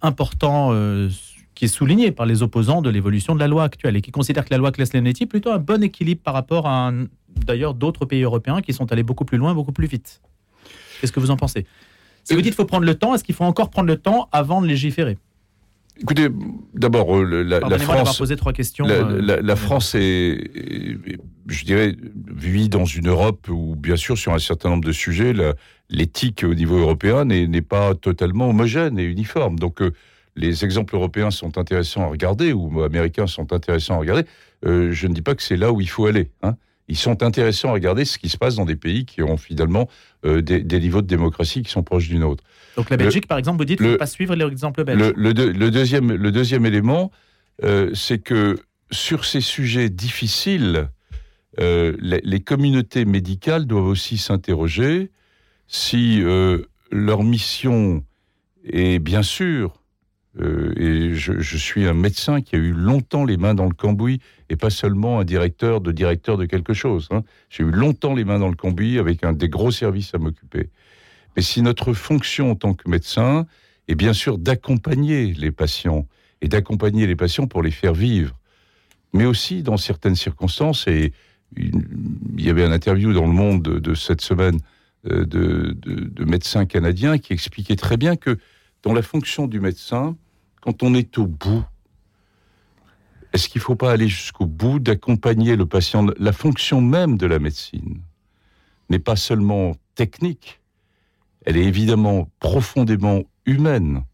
importants, 0.00 0.70
euh, 0.72 1.08
qui 1.56 1.64
est 1.64 1.68
souligné 1.68 2.12
par 2.12 2.26
les 2.26 2.42
opposants 2.42 2.82
de 2.82 2.90
l'évolution 2.90 3.34
de 3.34 3.40
la 3.40 3.48
loi 3.48 3.64
actuelle 3.64 3.96
et 3.96 4.00
qui 4.00 4.10
considèrent 4.10 4.44
que 4.44 4.50
la 4.52 4.58
loi 4.58 4.70
Claes-Leonetti 4.72 5.26
plutôt 5.26 5.50
un 5.50 5.58
bon 5.58 5.82
équilibre 5.82 6.20
par 6.22 6.34
rapport 6.34 6.66
à 6.66 6.92
d'ailleurs 7.28 7.74
d'autres 7.74 8.04
pays 8.06 8.22
européens 8.22 8.60
qui 8.60 8.72
sont 8.72 8.90
allés 8.92 9.02
beaucoup 9.02 9.24
plus 9.24 9.38
loin, 9.38 9.54
beaucoup 9.54 9.72
plus 9.72 9.86
vite. 9.88 10.20
Qu'est-ce 11.00 11.12
que 11.12 11.20
vous 11.20 11.30
en 11.32 11.36
pensez? 11.36 11.66
Si 12.24 12.34
vous 12.34 12.40
dites 12.40 12.52
qu'il 12.52 12.56
faut 12.56 12.64
prendre 12.64 12.86
le 12.86 12.94
temps, 12.94 13.14
est-ce 13.14 13.22
qu'il 13.24 13.34
faut 13.34 13.44
encore 13.44 13.70
prendre 13.70 13.88
le 13.88 13.96
temps 13.96 14.28
avant 14.32 14.60
de 14.62 14.66
légiférer? 14.66 15.18
Écoutez, 16.00 16.26
d'abord, 16.74 17.16
euh, 17.16 17.42
la, 17.44 17.60
la 17.60 17.78
France, 17.78 18.18
posé 18.18 18.34
trois 18.36 18.52
questions. 18.52 18.84
La, 18.86 18.94
euh, 18.94 19.20
la- 19.22 19.40
la 19.40 19.56
France 19.56 19.94
est, 19.94 20.00
est- 20.00 21.18
je 21.46 21.64
dirais, 21.64 21.94
vit 22.34 22.68
dans 22.68 22.84
une 22.84 23.06
Europe 23.08 23.46
où, 23.48 23.76
bien 23.76 23.94
sûr, 23.94 24.18
sur 24.18 24.32
un 24.34 24.40
certain 24.40 24.70
nombre 24.70 24.84
de 24.84 24.90
sujets, 24.90 25.32
l'éthique 25.90 26.42
au 26.44 26.54
niveau 26.54 26.78
européen 26.78 27.24
n'est 27.26 27.46
n'est 27.46 27.62
pas 27.62 27.94
totalement 27.94 28.48
homogène 28.50 28.98
et 28.98 29.04
uniforme. 29.04 29.56
Donc, 29.58 29.82
euh, 29.82 29.92
les 30.34 30.64
exemples 30.64 30.96
européens 30.96 31.30
sont 31.30 31.58
intéressants 31.58 32.02
à 32.02 32.06
regarder, 32.06 32.52
ou 32.52 32.82
américains 32.82 33.28
sont 33.28 33.52
intéressants 33.52 33.94
à 33.94 33.98
regarder. 33.98 34.24
Euh, 34.66 34.90
je 34.90 35.06
ne 35.06 35.14
dis 35.14 35.22
pas 35.22 35.36
que 35.36 35.42
c'est 35.44 35.56
là 35.56 35.70
où 35.72 35.80
il 35.80 35.88
faut 35.88 36.06
aller. 36.06 36.30
hein. 36.42 36.56
Ils 36.88 36.96
sont 36.98 37.22
intéressants 37.22 37.70
à 37.70 37.72
regarder 37.72 38.04
ce 38.04 38.18
qui 38.18 38.28
se 38.28 38.36
passe 38.36 38.56
dans 38.56 38.64
des 38.66 38.76
pays 38.76 39.06
qui 39.06 39.22
ont 39.22 39.36
finalement 39.36 39.88
euh, 40.26 40.42
des, 40.42 40.60
des 40.62 40.80
niveaux 40.80 41.00
de 41.02 41.06
démocratie 41.06 41.62
qui 41.62 41.70
sont 41.70 41.82
proches 41.82 42.08
du 42.08 42.18
nôtre. 42.18 42.44
Donc 42.76 42.90
la 42.90 42.96
Belgique, 42.96 43.26
par 43.26 43.38
exemple, 43.38 43.58
vous 43.58 43.64
dites 43.64 43.78
qu'il 43.78 43.86
ne 43.86 43.92
faut 43.92 43.98
pas 43.98 44.06
suivre 44.06 44.34
l'exemple 44.34 44.84
belge. 44.84 44.98
Le, 45.00 45.12
le 45.16 45.32
deux- 45.34 45.50
le 45.52 45.70
deuxième, 45.70 46.12
le 46.12 46.30
deuxième 46.32 46.66
élément, 46.66 47.10
euh, 47.62 47.90
c'est 47.94 48.18
que 48.18 48.58
sur 48.90 49.24
ces 49.24 49.40
sujets 49.40 49.88
difficiles, 49.88 50.88
euh, 51.60 51.96
les, 52.00 52.20
les 52.22 52.40
communautés 52.40 53.04
médicales 53.04 53.66
doivent 53.66 53.86
aussi 53.86 54.18
s'interroger 54.18 55.10
si 55.68 56.22
leur 56.90 57.22
mission 57.22 58.04
est 58.70 58.98
bien 58.98 59.22
sûr, 59.22 59.80
euh, 60.40 60.72
et 60.76 61.14
je, 61.14 61.56
suis 61.56 61.86
un 61.86 61.94
médecin 61.94 62.40
qui 62.40 62.56
a 62.56 62.58
eu 62.58 62.72
longtemps 62.72 63.24
les 63.24 63.36
mains 63.36 63.54
dans 63.54 63.66
le 63.66 63.74
cambouis, 63.74 64.20
et 64.50 64.56
pas 64.56 64.70
seulement 64.70 65.20
un 65.20 65.24
directeur 65.24 65.80
de 65.80 65.92
directeur 65.92 66.36
de 66.36 66.44
quelque 66.44 66.74
chose. 66.74 67.08
hein. 67.10 67.22
J'ai 67.50 67.62
eu 67.62 67.70
longtemps 67.70 68.14
les 68.14 68.24
mains 68.24 68.38
dans 68.38 68.48
le 68.48 68.56
cambouis 68.56 68.98
avec 68.98 69.24
un 69.24 69.32
des 69.32 69.48
gros 69.48 69.70
services 69.70 70.14
à 70.14 70.18
m'occuper. 70.18 70.70
Mais 71.36 71.42
si 71.42 71.62
notre 71.62 71.92
fonction 71.92 72.50
en 72.50 72.54
tant 72.56 72.74
que 72.74 72.88
médecin 72.88 73.46
est 73.88 73.94
bien 73.94 74.12
sûr 74.12 74.38
d'accompagner 74.38 75.32
les 75.34 75.50
patients, 75.50 76.06
et 76.42 76.48
d'accompagner 76.48 77.06
les 77.06 77.16
patients 77.16 77.46
pour 77.46 77.62
les 77.62 77.70
faire 77.70 77.94
vivre, 77.94 78.38
mais 79.12 79.24
aussi 79.24 79.62
dans 79.62 79.76
certaines 79.76 80.16
circonstances, 80.16 80.86
et 80.88 81.12
il 81.56 82.40
y 82.40 82.50
avait 82.50 82.64
un 82.64 82.72
interview 82.72 83.12
dans 83.12 83.26
le 83.26 83.32
monde 83.32 83.62
de, 83.62 83.78
de 83.78 83.94
cette 83.94 84.20
semaine 84.20 84.58
euh, 85.10 85.24
de, 85.24 85.76
de- 85.78 86.04
de 86.04 86.24
médecins 86.24 86.66
canadiens 86.66 87.18
qui 87.18 87.32
expliquait 87.32 87.76
très 87.76 87.96
bien 87.96 88.16
que 88.16 88.38
dans 88.82 88.92
la 88.92 89.02
fonction 89.02 89.46
du 89.46 89.60
médecin, 89.60 90.16
quand 90.64 90.82
on 90.82 90.94
est 90.94 91.18
au 91.18 91.26
bout, 91.26 91.62
est-ce 93.34 93.50
qu'il 93.50 93.58
ne 93.58 93.64
faut 93.64 93.76
pas 93.76 93.92
aller 93.92 94.08
jusqu'au 94.08 94.46
bout 94.46 94.78
d'accompagner 94.78 95.56
le 95.56 95.66
patient? 95.66 96.06
La 96.18 96.32
fonction 96.32 96.80
même 96.80 97.18
de 97.18 97.26
la 97.26 97.38
médecine 97.38 98.00
n'est 98.88 98.98
pas 98.98 99.16
seulement 99.16 99.76
technique, 99.94 100.62
elle 101.44 101.58
est 101.58 101.64
évidemment 101.64 102.30
profondément 102.40 103.24
humaine. 103.44 104.04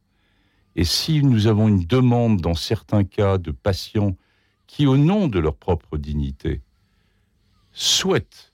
Et 0.75 0.83
si 0.83 1.23
nous 1.23 1.47
avons 1.47 1.69
une 1.69 1.85
demande 1.85 2.40
dans 2.40 2.54
certains 2.54 3.04
cas 3.04 3.38
de 3.38 3.52
patients 3.52 4.16
qui, 4.66 4.88
au 4.88 4.97
nom 4.97 5.28
de 5.28 5.38
leur 5.38 5.54
propre 5.54 5.99
dignité, 5.99 6.62
souhaitent 7.71 8.52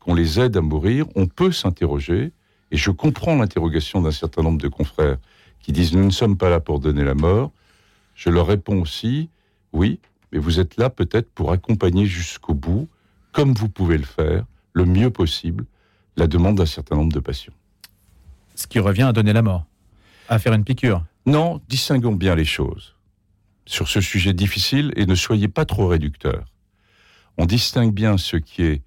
qu'on 0.00 0.14
les 0.14 0.40
aide 0.40 0.56
à 0.56 0.60
mourir, 0.60 1.06
on 1.14 1.28
peut 1.28 1.52
s'interroger, 1.52 2.32
et 2.72 2.76
je 2.76 2.90
comprends 2.90 3.36
l'interrogation 3.36 4.02
d'un 4.02 4.10
certain 4.10 4.42
nombre 4.42 4.60
de 4.60 4.68
confrères 4.68 5.18
qui 5.60 5.72
disent 5.72 5.94
nous 5.94 6.04
ne 6.04 6.10
sommes 6.10 6.36
pas 6.36 6.50
là 6.50 6.60
pour 6.60 6.80
donner 6.80 7.04
la 7.04 7.14
mort. 7.14 7.52
Je 8.14 8.30
leur 8.30 8.46
réponds 8.46 8.80
aussi, 8.80 9.28
oui, 9.72 10.00
mais 10.32 10.38
vous 10.38 10.60
êtes 10.60 10.76
là 10.76 10.90
peut-être 10.90 11.30
pour 11.30 11.52
accompagner 11.52 12.06
jusqu'au 12.06 12.54
bout, 12.54 12.88
comme 13.32 13.54
vous 13.54 13.68
pouvez 13.68 13.98
le 13.98 14.04
faire, 14.04 14.44
le 14.72 14.84
mieux 14.84 15.10
possible, 15.10 15.64
la 16.16 16.26
demande 16.26 16.56
d'un 16.56 16.66
certain 16.66 16.96
nombre 16.96 17.12
de 17.12 17.20
patients. 17.20 17.54
Ce 18.54 18.66
qui 18.66 18.78
revient 18.78 19.02
à 19.02 19.12
donner 19.12 19.32
la 19.32 19.42
mort, 19.42 19.64
à 20.28 20.38
faire 20.38 20.52
une 20.52 20.64
piqûre. 20.64 21.04
Non, 21.26 21.60
distinguons 21.68 22.14
bien 22.14 22.34
les 22.34 22.44
choses 22.44 22.94
sur 23.70 23.88
ce 23.88 24.00
sujet 24.00 24.32
difficile 24.32 24.92
et 24.96 25.06
ne 25.06 25.14
soyez 25.14 25.46
pas 25.46 25.64
trop 25.64 25.86
réducteurs. 25.86 26.44
On 27.38 27.46
distingue 27.46 27.94
bien 27.94 28.18
ce 28.18 28.36
qui 28.36 28.62
est 28.62 28.82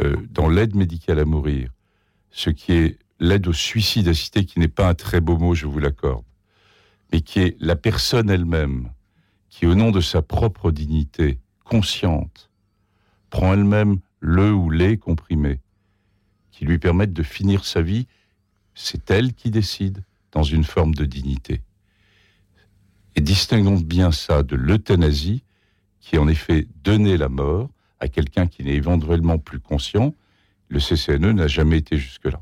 euh, 0.00 0.16
dans 0.30 0.48
l'aide 0.48 0.76
médicale 0.76 1.18
à 1.18 1.24
mourir, 1.24 1.70
ce 2.30 2.50
qui 2.50 2.72
est 2.72 2.98
l'aide 3.22 3.46
au 3.46 3.52
suicide 3.52 4.08
assisté, 4.08 4.44
qui 4.44 4.58
n'est 4.58 4.68
pas 4.68 4.88
un 4.88 4.94
très 4.94 5.20
beau 5.20 5.38
mot, 5.38 5.54
je 5.54 5.66
vous 5.66 5.78
l'accorde, 5.78 6.24
mais 7.12 7.20
qui 7.20 7.38
est 7.38 7.56
la 7.60 7.76
personne 7.76 8.28
elle-même, 8.28 8.90
qui 9.48 9.66
au 9.66 9.74
nom 9.74 9.90
de 9.92 10.00
sa 10.00 10.22
propre 10.22 10.72
dignité 10.72 11.38
consciente, 11.64 12.50
prend 13.30 13.54
elle-même 13.54 14.00
le 14.18 14.52
ou 14.52 14.70
les 14.70 14.98
comprimés, 14.98 15.60
qui 16.50 16.64
lui 16.64 16.78
permettent 16.78 17.12
de 17.12 17.22
finir 17.22 17.64
sa 17.64 17.80
vie, 17.80 18.06
c'est 18.74 19.10
elle 19.10 19.34
qui 19.34 19.50
décide 19.50 20.02
dans 20.32 20.42
une 20.42 20.64
forme 20.64 20.94
de 20.94 21.04
dignité. 21.04 21.62
Et 23.14 23.20
distinguons 23.20 23.78
bien 23.78 24.10
ça 24.10 24.42
de 24.42 24.56
l'euthanasie, 24.56 25.44
qui 26.00 26.16
est 26.16 26.18
en 26.18 26.28
effet 26.28 26.66
donner 26.82 27.16
la 27.16 27.28
mort 27.28 27.70
à 28.00 28.08
quelqu'un 28.08 28.48
qui 28.48 28.64
n'est 28.64 28.74
éventuellement 28.74 29.38
plus 29.38 29.60
conscient. 29.60 30.14
Le 30.68 30.80
CCNE 30.80 31.32
n'a 31.32 31.46
jamais 31.46 31.78
été 31.78 31.98
jusque-là. 31.98 32.40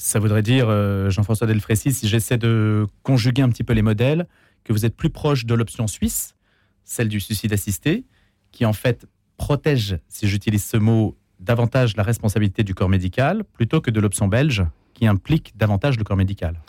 Ça 0.00 0.20
voudrait 0.20 0.42
dire, 0.42 0.68
euh, 0.68 1.10
Jean-François 1.10 1.48
Delfrécy, 1.48 1.92
si 1.92 2.06
j'essaie 2.06 2.38
de 2.38 2.86
conjuguer 3.02 3.42
un 3.42 3.48
petit 3.48 3.64
peu 3.64 3.72
les 3.72 3.82
modèles, 3.82 4.28
que 4.62 4.72
vous 4.72 4.86
êtes 4.86 4.96
plus 4.96 5.10
proche 5.10 5.44
de 5.44 5.54
l'option 5.54 5.88
suisse, 5.88 6.36
celle 6.84 7.08
du 7.08 7.18
suicide 7.18 7.52
assisté, 7.52 8.04
qui 8.52 8.64
en 8.64 8.72
fait 8.72 9.06
protège, 9.36 9.98
si 10.06 10.28
j'utilise 10.28 10.64
ce 10.64 10.76
mot, 10.76 11.16
davantage 11.40 11.96
la 11.96 12.04
responsabilité 12.04 12.62
du 12.62 12.76
corps 12.76 12.88
médical, 12.88 13.42
plutôt 13.42 13.80
que 13.80 13.90
de 13.90 13.98
l'option 13.98 14.28
belge, 14.28 14.64
qui 14.94 15.04
implique 15.08 15.56
davantage 15.56 15.98
le 15.98 16.04
corps 16.04 16.16
médical, 16.16 16.60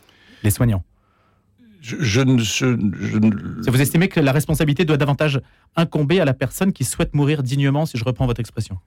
les 0.41 0.50
soignants. 0.50 0.83
Je, 1.81 2.21
Vous 3.69 3.81
estimez 3.81 4.09
que 4.09 4.19
la 4.19 4.31
responsabilité 4.31 4.86
doit 4.86 4.98
davantage 4.98 5.39
incomber 5.75 6.19
à 6.19 6.25
la 6.25 6.33
personne 6.33 6.74
qui 6.74 6.83
souhaite 6.83 7.13
mourir 7.13 7.43
dignement, 7.43 7.86
si 7.86 7.98
je 7.98 8.03
reprends 8.03 8.25
votre 8.25 8.41
expression 8.41 8.79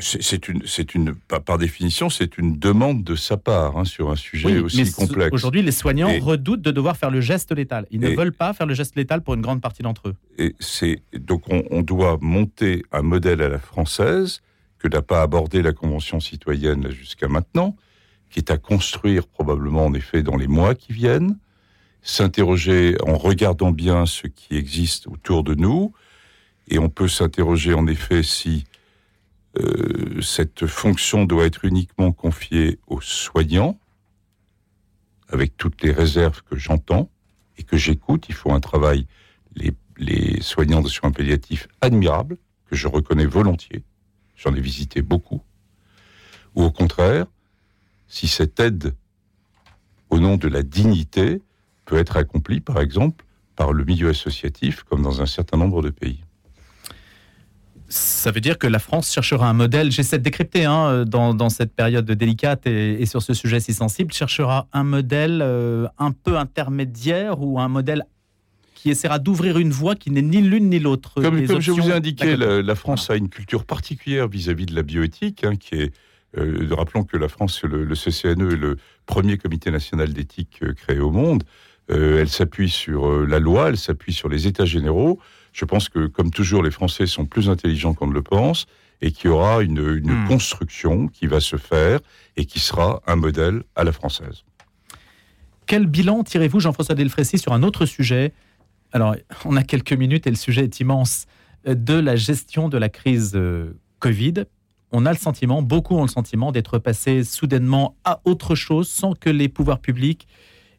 c'est 0.00 0.48
une, 0.48 0.62
c'est 0.66 0.94
une, 0.94 1.14
par 1.14 1.58
définition, 1.58 2.08
c'est 2.08 2.38
une 2.38 2.58
demande 2.58 3.04
de 3.04 3.16
sa 3.16 3.36
part 3.36 3.76
hein, 3.76 3.84
sur 3.84 4.10
un 4.10 4.16
sujet 4.16 4.58
aussi 4.58 4.90
complexe. 4.90 5.32
Aujourd'hui, 5.32 5.62
les 5.62 5.72
soignants 5.72 6.18
redoutent 6.20 6.62
de 6.62 6.70
devoir 6.70 6.96
faire 6.96 7.10
le 7.10 7.20
geste 7.20 7.52
létal. 7.52 7.86
Ils 7.90 8.00
ne 8.00 8.08
veulent 8.08 8.32
pas 8.32 8.54
faire 8.54 8.66
le 8.66 8.74
geste 8.74 8.96
létal 8.96 9.20
pour 9.20 9.34
une 9.34 9.42
grande 9.42 9.60
partie 9.60 9.82
d'entre 9.82 10.08
eux. 10.08 10.14
Et 10.38 10.54
c'est 10.58 11.02
donc 11.12 11.44
on, 11.50 11.82
doit 11.82 12.18
monter 12.20 12.82
un 12.92 13.02
modèle 13.02 13.42
à 13.42 13.48
la 13.48 13.58
française 13.58 14.40
que 14.78 14.88
n'a 14.88 15.02
pas 15.02 15.22
abordé 15.22 15.60
la 15.60 15.72
Convention 15.72 16.18
citoyenne 16.18 16.90
jusqu'à 16.90 17.28
maintenant, 17.28 17.76
qui 18.30 18.38
est 18.38 18.50
à 18.50 18.56
construire 18.56 19.26
probablement 19.26 19.86
en 19.86 19.94
effet 19.94 20.22
dans 20.22 20.36
les 20.36 20.48
mois 20.48 20.74
qui 20.74 20.92
viennent. 20.92 21.38
S'interroger 22.02 22.96
en 23.06 23.16
regardant 23.16 23.70
bien 23.70 24.06
ce 24.06 24.26
qui 24.26 24.56
existe 24.56 25.06
autour 25.06 25.42
de 25.44 25.54
nous, 25.54 25.92
et 26.68 26.78
on 26.78 26.88
peut 26.88 27.08
s'interroger 27.08 27.74
en 27.74 27.86
effet 27.86 28.22
si 28.22 28.64
euh, 29.56 30.20
cette 30.20 30.66
fonction 30.66 31.24
doit 31.24 31.46
être 31.46 31.64
uniquement 31.64 32.12
confiée 32.12 32.78
aux 32.86 33.00
soignants, 33.00 33.78
avec 35.28 35.56
toutes 35.56 35.82
les 35.82 35.92
réserves 35.92 36.42
que 36.42 36.56
j'entends 36.56 37.10
et 37.56 37.62
que 37.62 37.76
j'écoute. 37.76 38.26
Il 38.28 38.34
faut 38.34 38.52
un 38.52 38.60
travail, 38.60 39.06
les, 39.54 39.72
les 39.96 40.40
soignants 40.40 40.82
de 40.82 40.88
soins 40.88 41.12
palliatifs 41.12 41.68
admirables, 41.80 42.36
que 42.66 42.76
je 42.76 42.88
reconnais 42.88 43.26
volontiers. 43.26 43.84
J'en 44.36 44.54
ai 44.54 44.60
visité 44.60 45.02
beaucoup. 45.02 45.42
Ou 46.54 46.62
au 46.62 46.70
contraire, 46.70 47.26
si 48.08 48.26
cette 48.28 48.58
aide 48.60 48.94
au 50.10 50.18
nom 50.18 50.36
de 50.36 50.48
la 50.48 50.62
dignité 50.62 51.42
peut 51.84 51.96
être 51.96 52.16
accomplie, 52.16 52.60
par 52.60 52.80
exemple, 52.80 53.24
par 53.56 53.72
le 53.72 53.84
milieu 53.84 54.08
associatif, 54.08 54.82
comme 54.82 55.02
dans 55.02 55.22
un 55.22 55.26
certain 55.26 55.56
nombre 55.56 55.82
de 55.82 55.90
pays 55.90 56.23
ça 57.88 58.30
veut 58.30 58.40
dire 58.40 58.58
que 58.58 58.66
la 58.66 58.78
France 58.78 59.12
cherchera 59.12 59.48
un 59.48 59.52
modèle, 59.52 59.90
j'essaie 59.90 60.18
de 60.18 60.22
décrypter 60.22 60.64
hein, 60.64 61.04
dans, 61.04 61.48
cette 61.50 61.74
période 61.74 62.10
délicate 62.10 62.66
et, 62.66 63.04
sur 63.06 63.22
ce 63.22 63.34
sujet 63.34 63.60
si 63.60 63.74
sensible, 63.74 64.12
cherchera 64.12 64.66
un 64.72 64.84
modèle 64.84 65.40
euh, 65.42 65.86
un 65.98 66.12
peu 66.12 66.36
intermédiaire 66.36 67.40
ou 67.40 67.60
un 67.60 67.68
modèle 67.68 68.04
qui 68.74 68.90
essaiera 68.90 69.18
d'ouvrir 69.18 69.58
une 69.58 69.70
voie 69.70 69.94
qui 69.94 70.10
n'est 70.10 70.22
ni 70.22 70.40
l'une 70.40 70.70
ni 70.70 70.78
l'autre. 70.78 71.20
Comme, 71.20 71.46
je 71.60 71.70
vous 71.70 71.88
ai 71.88 71.92
indiqué, 71.92 72.36
la, 72.36 72.74
France 72.74 73.10
a 73.10 73.16
une 73.16 73.28
culture 73.28 73.64
particulière 73.64 74.28
vis-à-vis 74.28 74.66
de 74.66 74.74
la 74.74 74.82
bioéthique, 74.82 75.44
hein, 75.44 75.56
qui 75.56 75.76
est, 75.76 75.92
euh, 76.36 76.66
rappelons 76.72 77.04
que 77.04 77.16
la 77.16 77.28
France, 77.28 77.62
le, 77.62 77.84
le, 77.84 77.94
CCNE 77.94 78.52
est 78.52 78.56
le 78.56 78.76
premier 79.06 79.38
comité 79.38 79.70
national 79.70 80.12
d'éthique 80.12 80.58
euh, 80.62 80.72
créé 80.74 80.98
au 80.98 81.10
monde. 81.10 81.44
elle 81.88 82.28
s'appuie 82.28 82.70
sur 82.70 83.26
la 83.26 83.38
loi, 83.38 83.68
elle 83.68 83.76
s'appuie 83.76 84.14
sur 84.14 84.28
les 84.28 84.46
états 84.46 84.64
généraux. 84.64 85.20
Je 85.54 85.64
pense 85.64 85.88
que, 85.88 86.08
comme 86.08 86.30
toujours, 86.30 86.62
les 86.64 86.72
Français 86.72 87.06
sont 87.06 87.26
plus 87.26 87.48
intelligents 87.48 87.94
qu'on 87.94 88.08
ne 88.08 88.12
le 88.12 88.22
pense 88.22 88.66
et 89.00 89.12
qu'il 89.12 89.30
y 89.30 89.32
aura 89.32 89.62
une, 89.62 90.00
hmm. 90.00 90.26
construction 90.26 91.06
qui 91.06 91.28
va 91.28 91.40
se 91.40 91.56
faire 91.56 92.00
et 92.36 92.44
qui 92.44 92.58
sera 92.58 93.02
un 93.06 93.16
modèle 93.16 93.62
à 93.76 93.84
la 93.84 93.92
française. 93.92 94.44
Quel 95.66 95.86
bilan 95.86 96.24
tirez-vous, 96.24 96.58
Jean-François 96.58 96.96
Delfrécy, 96.96 97.38
sur 97.38 97.52
un 97.52 97.62
autre 97.62 97.86
sujet? 97.86 98.32
Alors, 98.92 99.14
on 99.44 99.56
a 99.56 99.62
quelques 99.62 99.92
minutes 99.92 100.26
et 100.26 100.30
le 100.30 100.36
sujet 100.36 100.64
est 100.64 100.80
immense 100.80 101.26
de 101.66 101.94
la 101.94 102.16
gestion 102.16 102.68
de 102.68 102.76
la 102.76 102.88
crise 102.88 103.32
euh, 103.36 103.78
Covid. 104.00 104.44
On 104.90 105.06
a 105.06 105.12
le 105.12 105.18
sentiment, 105.18 105.62
beaucoup 105.62 105.94
ont 105.94 106.02
le 106.02 106.08
sentiment 106.08 106.50
d'être 106.50 106.78
passé 106.78 107.22
soudainement 107.22 107.96
à 108.04 108.20
autre 108.24 108.54
chose 108.56 108.88
sans 108.88 109.14
que 109.14 109.30
les 109.30 109.48
pouvoirs 109.48 109.80
publics 109.80 110.26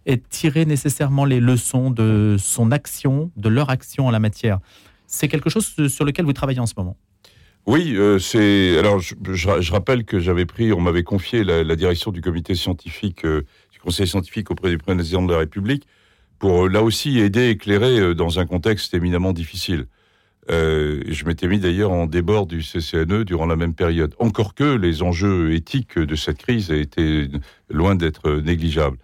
et 0.06 0.20
tirer 0.20 0.65
nécessairement 0.65 1.26
les 1.26 1.39
leçons 1.39 1.89
de 1.89 2.36
son 2.39 2.72
action, 2.72 3.32
de 3.36 3.50
leur 3.50 3.70
action 3.70 4.08
en 4.08 4.12
la 4.12 4.20
matière. 4.20 4.60
C'est 5.08 5.28
quelque 5.28 5.50
chose 5.50 5.88
sur 5.88 6.06
lequel 6.06 6.26
vous 6.26 6.34
travaillez 6.34 6.60
en 6.60 6.65
ce 6.65 6.74
moment? 6.78 6.98
Oui, 7.68 7.96
euh, 7.96 8.20
c'est. 8.20 8.78
Alors, 8.78 9.00
je, 9.00 9.72
rappelle 9.72 10.06
que 10.06 10.20
j'avais 10.20 10.46
pris, 10.46 10.72
on 10.72 10.82
m'avait 10.82 11.04
confié 11.04 11.44
la, 11.44 11.76
direction 11.76 12.12
du 12.12 12.22
comité 12.22 12.54
scientifique, 12.54 13.26
euh, 13.26 13.44
du 13.72 13.80
conseil 13.80 14.08
scientifique 14.08 14.52
auprès 14.52 14.70
du 14.70 14.78
président 14.78 15.24
de 15.24 15.32
la 15.32 15.39
République, 15.39 15.88
pour 16.38 16.65
euh, 16.65 16.70
là 16.70 16.84
aussi 16.84 17.18
aider, 17.18 17.50
éclairer 17.50 18.13
dans 18.13 18.39
un 18.39 18.46
contexte 18.46 18.94
éminemment 18.94 19.34
difficile. 19.34 19.88
je 20.48 21.26
m'étais 21.26 21.48
mis 21.48 21.60
d'ailleurs 21.60 21.91
en 21.91 22.06
débord 22.06 22.46
du 22.46 22.62
CCNE 22.62 23.24
durant 23.26 23.48
la 23.48 23.56
même 23.56 23.74
période. 23.74 24.13
Encore 24.20 24.54
que 24.54 24.78
les 24.78 25.02
enjeux 25.02 25.54
éthiques 25.56 25.98
de 25.98 26.15
cette 26.15 26.38
crise 26.38 26.70
étaient 26.70 27.30
loin 27.72 27.96
d'être 27.96 28.30
négligeables. 28.41 28.98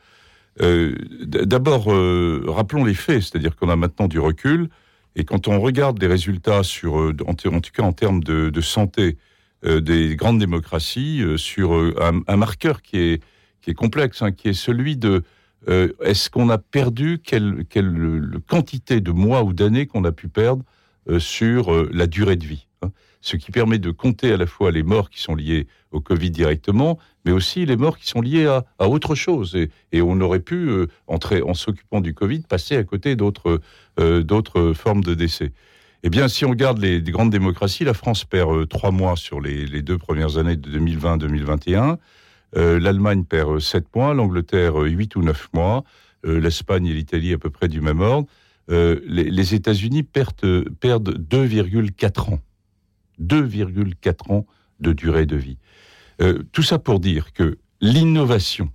Euh, 0.60 0.96
d'abord, 1.24 1.92
euh, 1.92 2.44
rappelons 2.48 2.84
les 2.84 2.94
faits, 2.94 3.22
c'est-à-dire 3.22 3.56
qu'on 3.56 3.70
a 3.70 3.76
maintenant 3.76 4.08
du 4.08 4.20
recul, 4.20 4.70
et 5.16 5.24
quand 5.24 5.48
on 5.48 5.60
regarde 5.60 6.02
les 6.02 6.08
résultats 6.08 6.64
sur, 6.64 7.00
euh, 7.00 7.16
en, 7.26 7.34
tout 7.36 7.72
cas 7.74 7.84
en 7.84 7.94
termes 7.94 8.24
de, 8.24 8.62
santé 8.62 9.18
des 9.64 10.16
grandes 10.16 10.40
démocraties, 10.40 11.24
sur 11.38 11.74
un, 11.74 12.38
marqueur 12.38 12.82
qui 12.82 12.98
est, 12.98 13.24
qui 13.62 13.70
est 13.70 13.76
complexe, 13.76 14.24
hein, 14.24 14.32
qui 14.32 14.50
est 14.50 14.54
celui 14.54 14.98
de 14.98 15.24
est-ce 15.68 16.32
qu'on 16.32 16.50
a 16.50 16.58
perdu 16.58 17.20
quelle, 17.24 17.66
quelle 17.70 18.32
quantité 18.50 19.00
de 19.00 19.12
mois 19.12 19.44
ou 19.44 19.54
d'années 19.54 19.86
qu'on 19.86 20.04
a 20.04 20.12
pu 20.12 20.28
perdre 20.28 20.64
sur 21.20 21.72
la 21.94 22.08
durée 22.08 22.38
de 22.38 22.46
vie? 22.46 22.66
Ce 23.22 23.38
qui 23.38 23.52
permet 23.52 23.80
de 23.80 23.92
compter 23.92 24.34
à 24.34 24.38
la 24.38 24.48
fois 24.48 24.72
les 24.72 24.84
morts 24.84 25.10
qui 25.10 25.22
sont 25.22 25.36
liés 25.36 25.68
au 25.92 26.02
Covid 26.02 26.32
directement, 26.32 26.98
mais 27.24 27.32
aussi 27.32 27.66
les 27.66 27.78
morts 27.78 27.98
qui 27.98 28.08
sont 28.08 28.22
liés 28.22 28.48
à, 28.48 28.90
autre 28.90 29.16
chose. 29.16 29.56
Et, 29.92 30.02
on 30.02 30.20
aurait 30.22 30.40
pu, 30.40 30.70
euh, 30.70 30.88
en 31.08 31.54
s'occupant 31.54 32.02
du 32.02 32.14
Covid, 32.14 32.42
passer 32.42 32.76
à 32.76 32.84
côté 32.84 33.16
d'autres 33.16 33.62
euh, 34.00 34.24
d'autres 34.24 34.74
formes 34.74 35.04
de 35.04 35.14
décès. 35.14 35.52
Eh 36.04 36.10
bien, 36.10 36.28
si 36.28 36.46
on 36.46 36.50
regarde 36.50 36.80
les, 36.80 37.00
grandes 37.02 37.30
démocraties, 37.30 37.84
la 37.84 37.94
France 37.94 38.26
perd 38.26 38.52
euh, 38.52 38.66
trois 38.66 38.92
mois 38.92 39.16
sur 39.16 39.40
les, 39.40 39.82
deux 39.84 40.00
premières 40.00 40.38
années 40.38 40.56
de 40.56 40.80
2020-2021. 40.80 41.98
L'Allemagne 42.54 43.24
perd 43.24 43.60
sept 43.60 43.86
mois, 43.96 44.14
l'Angleterre 44.14 44.76
huit 44.76 45.16
ou 45.16 45.22
neuf 45.22 45.48
mois, 45.54 45.86
l'Espagne 46.26 46.86
et 46.86 46.94
l'Italie 46.94 47.32
à 47.32 47.38
peu 47.38 47.50
près 47.50 47.70
du 47.70 47.80
même 47.80 48.02
ordre. 48.02 48.28
les, 48.68 49.00
les 49.08 49.56
États-Unis 49.56 50.04
perdent, 50.04 50.68
perdent 50.82 51.18
2,4 51.18 52.34
ans. 52.34 52.40
2,4 53.22 54.32
ans 54.32 54.46
de 54.80 54.94
durée 54.94 55.26
de 55.26 55.36
vie. 55.36 55.58
Euh, 56.22 56.44
tout 56.52 56.64
ça 56.64 56.80
pour 56.80 57.00
dire 57.00 57.34
que 57.34 57.58
l'innovation 57.80 58.72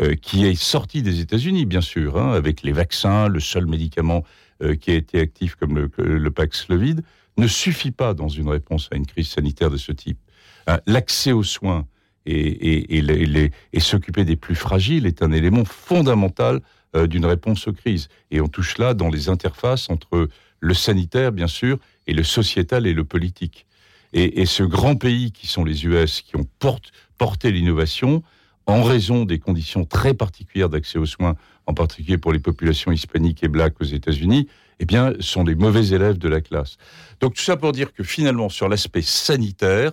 euh, 0.00 0.14
qui 0.14 0.46
est 0.46 0.54
sortie 0.54 1.02
des 1.02 1.20
États-Unis, 1.20 1.66
bien 1.66 1.80
sûr, 1.80 2.18
hein, 2.18 2.32
avec 2.32 2.62
les 2.62 2.72
vaccins, 2.72 3.28
le 3.28 3.40
seul 3.40 3.66
médicament 3.66 4.24
euh, 4.62 4.74
qui 4.74 4.90
a 4.90 4.94
été 4.94 5.20
actif 5.20 5.54
comme 5.54 5.76
le, 5.76 5.90
le 5.98 6.30
Paxlovid, 6.30 7.02
ne 7.36 7.46
suffit 7.46 7.90
pas 7.92 8.14
dans 8.14 8.28
une 8.28 8.48
réponse 8.48 8.88
à 8.92 8.96
une 8.96 9.06
crise 9.06 9.28
sanitaire 9.28 9.70
de 9.70 9.76
ce 9.76 9.92
type. 9.92 10.18
Hein, 10.66 10.80
l'accès 10.86 11.32
aux 11.32 11.42
soins 11.42 11.86
et, 12.24 12.98
et 12.98 13.80
s'occuper 13.80 14.24
des 14.24 14.36
plus 14.36 14.54
fragiles 14.54 15.06
est 15.06 15.22
un 15.22 15.32
élément 15.32 15.64
fondamental 15.64 16.60
d'une 17.08 17.26
réponse 17.26 17.66
aux 17.66 17.72
crises. 17.72 18.08
Et 18.30 18.40
on 18.40 18.46
touche 18.46 18.78
là 18.78 18.94
dans 18.94 19.08
les 19.08 19.28
interfaces 19.28 19.90
entre 19.90 20.28
le 20.62 20.74
sanitaire, 20.74 21.32
bien 21.32 21.48
sûr, 21.48 21.78
et 22.06 22.14
le 22.14 22.22
sociétal 22.22 22.86
et 22.86 22.94
le 22.94 23.04
politique. 23.04 23.66
Et, 24.14 24.46
ce 24.46 24.62
grand 24.62 24.94
pays 24.94 25.32
qui 25.32 25.46
sont 25.46 25.64
les 25.64 25.86
US, 25.86 26.20
qui 26.20 26.36
ont 26.36 26.46
porté 27.18 27.50
l'innovation, 27.50 28.22
en 28.66 28.82
raison 28.82 29.24
des 29.24 29.38
conditions 29.38 29.84
très 29.84 30.14
particulières 30.14 30.68
d'accès 30.68 30.98
aux 30.98 31.06
soins, 31.06 31.34
en 31.66 31.74
particulier 31.74 32.18
pour 32.18 32.32
les 32.32 32.38
populations 32.38 32.92
hispaniques 32.92 33.42
et 33.42 33.48
black 33.48 33.74
aux 33.80 33.84
États-Unis, 33.84 34.48
eh 34.80 34.84
bien, 34.84 35.14
sont 35.20 35.44
des 35.44 35.54
mauvais 35.54 35.88
élèves 35.88 36.18
de 36.18 36.28
la 36.28 36.40
classe. 36.40 36.76
Donc 37.20 37.34
tout 37.34 37.42
ça 37.42 37.56
pour 37.56 37.72
dire 37.72 37.92
que 37.92 38.04
finalement, 38.04 38.48
sur 38.48 38.68
l'aspect 38.68 39.02
sanitaire, 39.02 39.92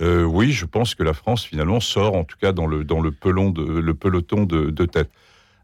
euh, 0.00 0.24
oui, 0.24 0.50
je 0.50 0.64
pense 0.64 0.94
que 0.94 1.02
la 1.02 1.12
France 1.12 1.44
finalement 1.44 1.80
sort, 1.80 2.14
en 2.14 2.24
tout 2.24 2.38
cas 2.40 2.52
dans 2.52 2.66
le 2.66 2.84
peloton 3.12 3.50
de, 3.50 4.86
tête. 4.86 5.10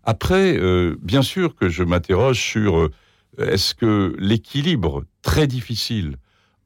Après, 0.05 0.57
euh, 0.59 0.97
bien 1.01 1.23
sûr 1.23 1.57
que 1.57 1.69
je 1.69 1.83
m'interroge 1.83 2.39
sur 2.39 2.79
euh, 2.79 2.91
est-ce 3.39 3.75
que 3.75 4.15
l'équilibre 4.19 5.05
très 5.23 5.47
difficile 5.47 6.17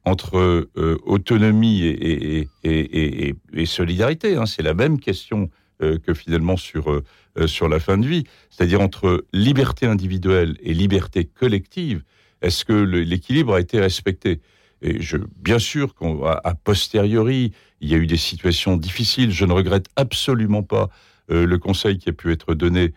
entre 0.05 0.69
autonomie 1.05 1.83
et, 1.83 3.65
solidarité. 3.65 4.37
Hein. 4.37 4.45
C'est 4.45 4.63
la 4.63 4.73
même 4.73 4.99
question 4.99 5.49
que 5.79 6.13
finalement 6.13 6.57
sur, 6.57 7.03
sur 7.45 7.67
la 7.69 7.79
fin 7.79 7.97
de 7.97 8.07
vie, 8.07 8.23
c'est-à-dire 8.49 8.81
entre 8.81 9.25
liberté 9.33 9.85
individuelle 9.85 10.57
et 10.61 10.73
liberté 10.73 11.25
collective. 11.25 12.03
Est-ce 12.41 12.65
que 12.65 12.73
l'équilibre 12.73 13.53
a 13.53 13.59
été 13.59 13.79
respecté? 13.79 14.41
Et 14.81 15.01
je, 15.01 15.17
bien 15.37 15.59
sûr 15.59 15.93
qu'à 15.95 16.55
posteriori, 16.63 17.51
il 17.81 17.89
y 17.89 17.93
a 17.93 17.97
eu 17.97 18.07
des 18.07 18.17
situations 18.17 18.77
difficiles. 18.77 19.31
Je 19.31 19.45
ne 19.45 19.53
regrette 19.53 19.87
absolument 19.95 20.63
pas 20.63 20.89
euh, 21.31 21.45
le 21.45 21.57
conseil 21.57 21.97
qui 21.97 22.09
a 22.09 22.13
pu 22.13 22.31
être 22.31 22.53
donné 22.53 22.81
euh, 22.83 22.91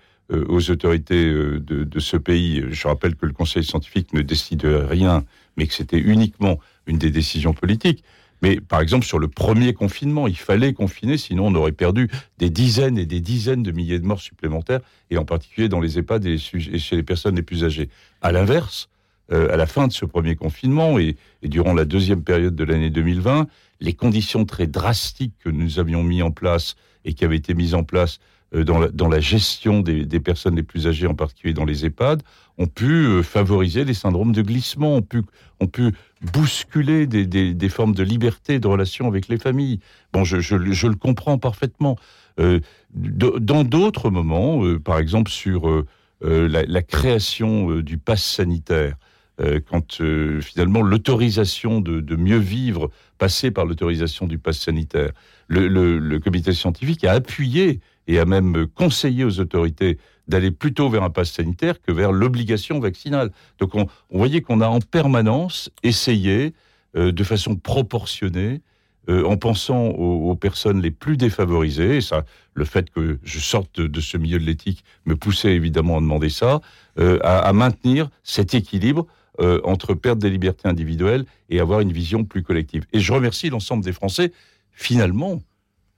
aux 0.48 0.70
autorités 0.70 1.26
euh, 1.26 1.60
de, 1.60 2.00
ce 2.00 2.16
pays. 2.16 2.64
Je 2.70 2.88
rappelle 2.88 3.14
que 3.14 3.26
le 3.26 3.32
conseil 3.32 3.64
scientifique 3.64 4.12
ne 4.12 4.22
décide 4.22 4.64
rien, 4.64 5.24
mais 5.56 5.66
que 5.66 5.74
c'était 5.74 5.98
uniquement 5.98 6.58
une 6.86 6.98
des 6.98 7.10
décisions 7.10 7.52
politiques. 7.52 8.04
Mais 8.42 8.60
par 8.60 8.80
exemple, 8.80 9.06
sur 9.06 9.20
le 9.20 9.28
premier 9.28 9.72
confinement, 9.72 10.26
il 10.26 10.36
fallait 10.36 10.72
confiner, 10.72 11.16
sinon 11.16 11.46
on 11.46 11.54
aurait 11.54 11.72
perdu 11.72 12.10
des 12.38 12.50
dizaines 12.50 12.98
et 12.98 13.06
des 13.06 13.20
dizaines 13.20 13.62
de 13.62 13.70
milliers 13.70 14.00
de 14.00 14.04
morts 14.04 14.20
supplémentaires, 14.20 14.80
et 15.10 15.16
en 15.16 15.24
particulier 15.24 15.68
dans 15.68 15.80
les 15.80 15.98
EHPAD 15.98 16.26
et 16.26 16.38
chez 16.38 16.96
les 16.96 17.02
personnes 17.04 17.36
les 17.36 17.42
plus 17.42 17.62
âgées. 17.62 17.88
À 18.20 18.32
l'inverse, 18.32 18.88
euh, 19.32 19.52
à 19.52 19.56
la 19.56 19.66
fin 19.66 19.86
de 19.86 19.92
ce 19.92 20.04
premier 20.04 20.34
confinement 20.34 20.98
et, 20.98 21.16
durant 21.42 21.72
la 21.72 21.84
deuxième 21.84 22.24
période 22.24 22.56
de 22.56 22.64
l'année 22.64 22.90
2020, 22.90 23.46
les 23.80 23.92
conditions 23.92 24.44
très 24.44 24.66
drastiques 24.66 25.34
que 25.42 25.48
nous 25.48 25.78
avions 25.78 26.02
mis 26.02 26.22
en 26.22 26.32
place 26.32 26.74
et 27.04 27.14
qui 27.14 27.24
avaient 27.24 27.36
été 27.36 27.54
mises 27.54 27.74
en 27.74 27.84
place 27.84 28.18
euh, 28.54 28.64
dans 28.64 29.08
la, 29.08 29.20
gestion 29.20 29.80
des, 29.80 30.20
personnes 30.20 30.56
les 30.56 30.62
plus 30.62 30.86
âgées, 30.86 31.06
en 31.06 31.14
particulier 31.14 31.54
dans 31.54 31.64
les 31.64 31.84
EHPAD, 31.84 32.22
ont 32.58 32.66
pu 32.66 33.06
euh, 33.06 33.22
favoriser 33.22 33.84
les 33.84 33.94
syndromes 33.94 34.32
de 34.32 34.42
glissement, 34.42 34.96
ont 34.96 35.02
pu, 35.02 35.22
ont 35.60 35.66
pu 35.66 35.92
bousculer 36.32 37.06
des, 37.06 37.68
formes 37.68 37.94
de 37.94 38.02
liberté 38.02 38.58
de 38.58 38.66
relation 38.66 39.06
avec 39.08 39.28
les 39.28 39.38
familles. 39.38 39.80
Bon, 40.12 40.24
je, 40.24 40.56
le 40.56 40.94
comprends 40.96 41.38
parfaitement. 41.38 41.96
dans 42.94 43.64
d'autres 43.64 44.10
moments, 44.10 44.62
par 44.78 44.98
exemple 44.98 45.30
sur 45.30 45.84
la, 46.20 46.82
création 46.82 47.80
du 47.80 47.98
pass 47.98 48.22
sanitaire, 48.22 48.96
euh, 49.40 49.60
quand 49.66 50.00
euh, 50.02 50.42
finalement 50.42 50.82
l'autorisation 50.82 51.80
de, 51.80 52.16
mieux 52.16 52.38
vivre 52.38 52.90
passait 53.16 53.50
par 53.50 53.64
l'autorisation 53.64 54.26
du 54.26 54.38
pass 54.38 54.58
sanitaire. 54.58 55.12
Le, 55.48 56.18
comité 56.18 56.52
scientifique 56.52 57.04
a 57.04 57.12
appuyé 57.12 57.80
et 58.06 58.18
a 58.18 58.24
même 58.24 58.66
conseillé 58.66 59.24
aux 59.24 59.40
autorités 59.40 59.98
d'aller 60.28 60.50
plutôt 60.50 60.88
vers 60.88 61.02
un 61.02 61.10
pass 61.10 61.32
sanitaire 61.32 61.80
que 61.80 61.92
vers 61.92 62.12
l'obligation 62.12 62.80
vaccinale. 62.80 63.30
Donc 63.58 63.74
on, 63.74 63.86
voyait 64.10 64.40
qu'on 64.40 64.60
a 64.60 64.68
en 64.68 64.80
permanence 64.80 65.70
essayé 65.82 66.54
euh, 66.96 67.12
de 67.12 67.24
façon 67.24 67.56
proportionnée 67.56 68.60
en 69.08 69.36
pensant 69.36 69.86
aux, 69.86 70.36
personnes 70.36 70.80
les 70.80 70.92
plus 70.92 71.16
défavorisées, 71.16 72.00
ça, 72.00 72.24
le 72.54 72.64
fait 72.64 72.88
que 72.88 73.18
je 73.24 73.40
sorte 73.40 73.80
de, 73.80 74.00
ce 74.00 74.16
milieu 74.16 74.38
de 74.38 74.44
l'éthique 74.44 74.84
me 75.06 75.16
poussait 75.16 75.56
évidemment 75.56 75.96
à 75.96 76.00
demander 76.00 76.28
ça, 76.28 76.60
à, 76.96 77.52
maintenir 77.52 78.10
cet 78.22 78.54
équilibre 78.54 79.08
euh, 79.40 79.62
entre 79.64 79.94
perte 79.94 80.18
des 80.18 80.28
libertés 80.28 80.68
individuelles 80.68 81.24
et 81.48 81.58
avoir 81.58 81.80
une 81.80 81.90
vision 81.90 82.22
plus 82.22 82.42
collective. 82.42 82.84
Et 82.92 83.00
je 83.00 83.14
remercie 83.14 83.48
l'ensemble 83.48 83.82
des 83.82 83.94
Français, 83.94 84.30
finalement, 84.72 85.40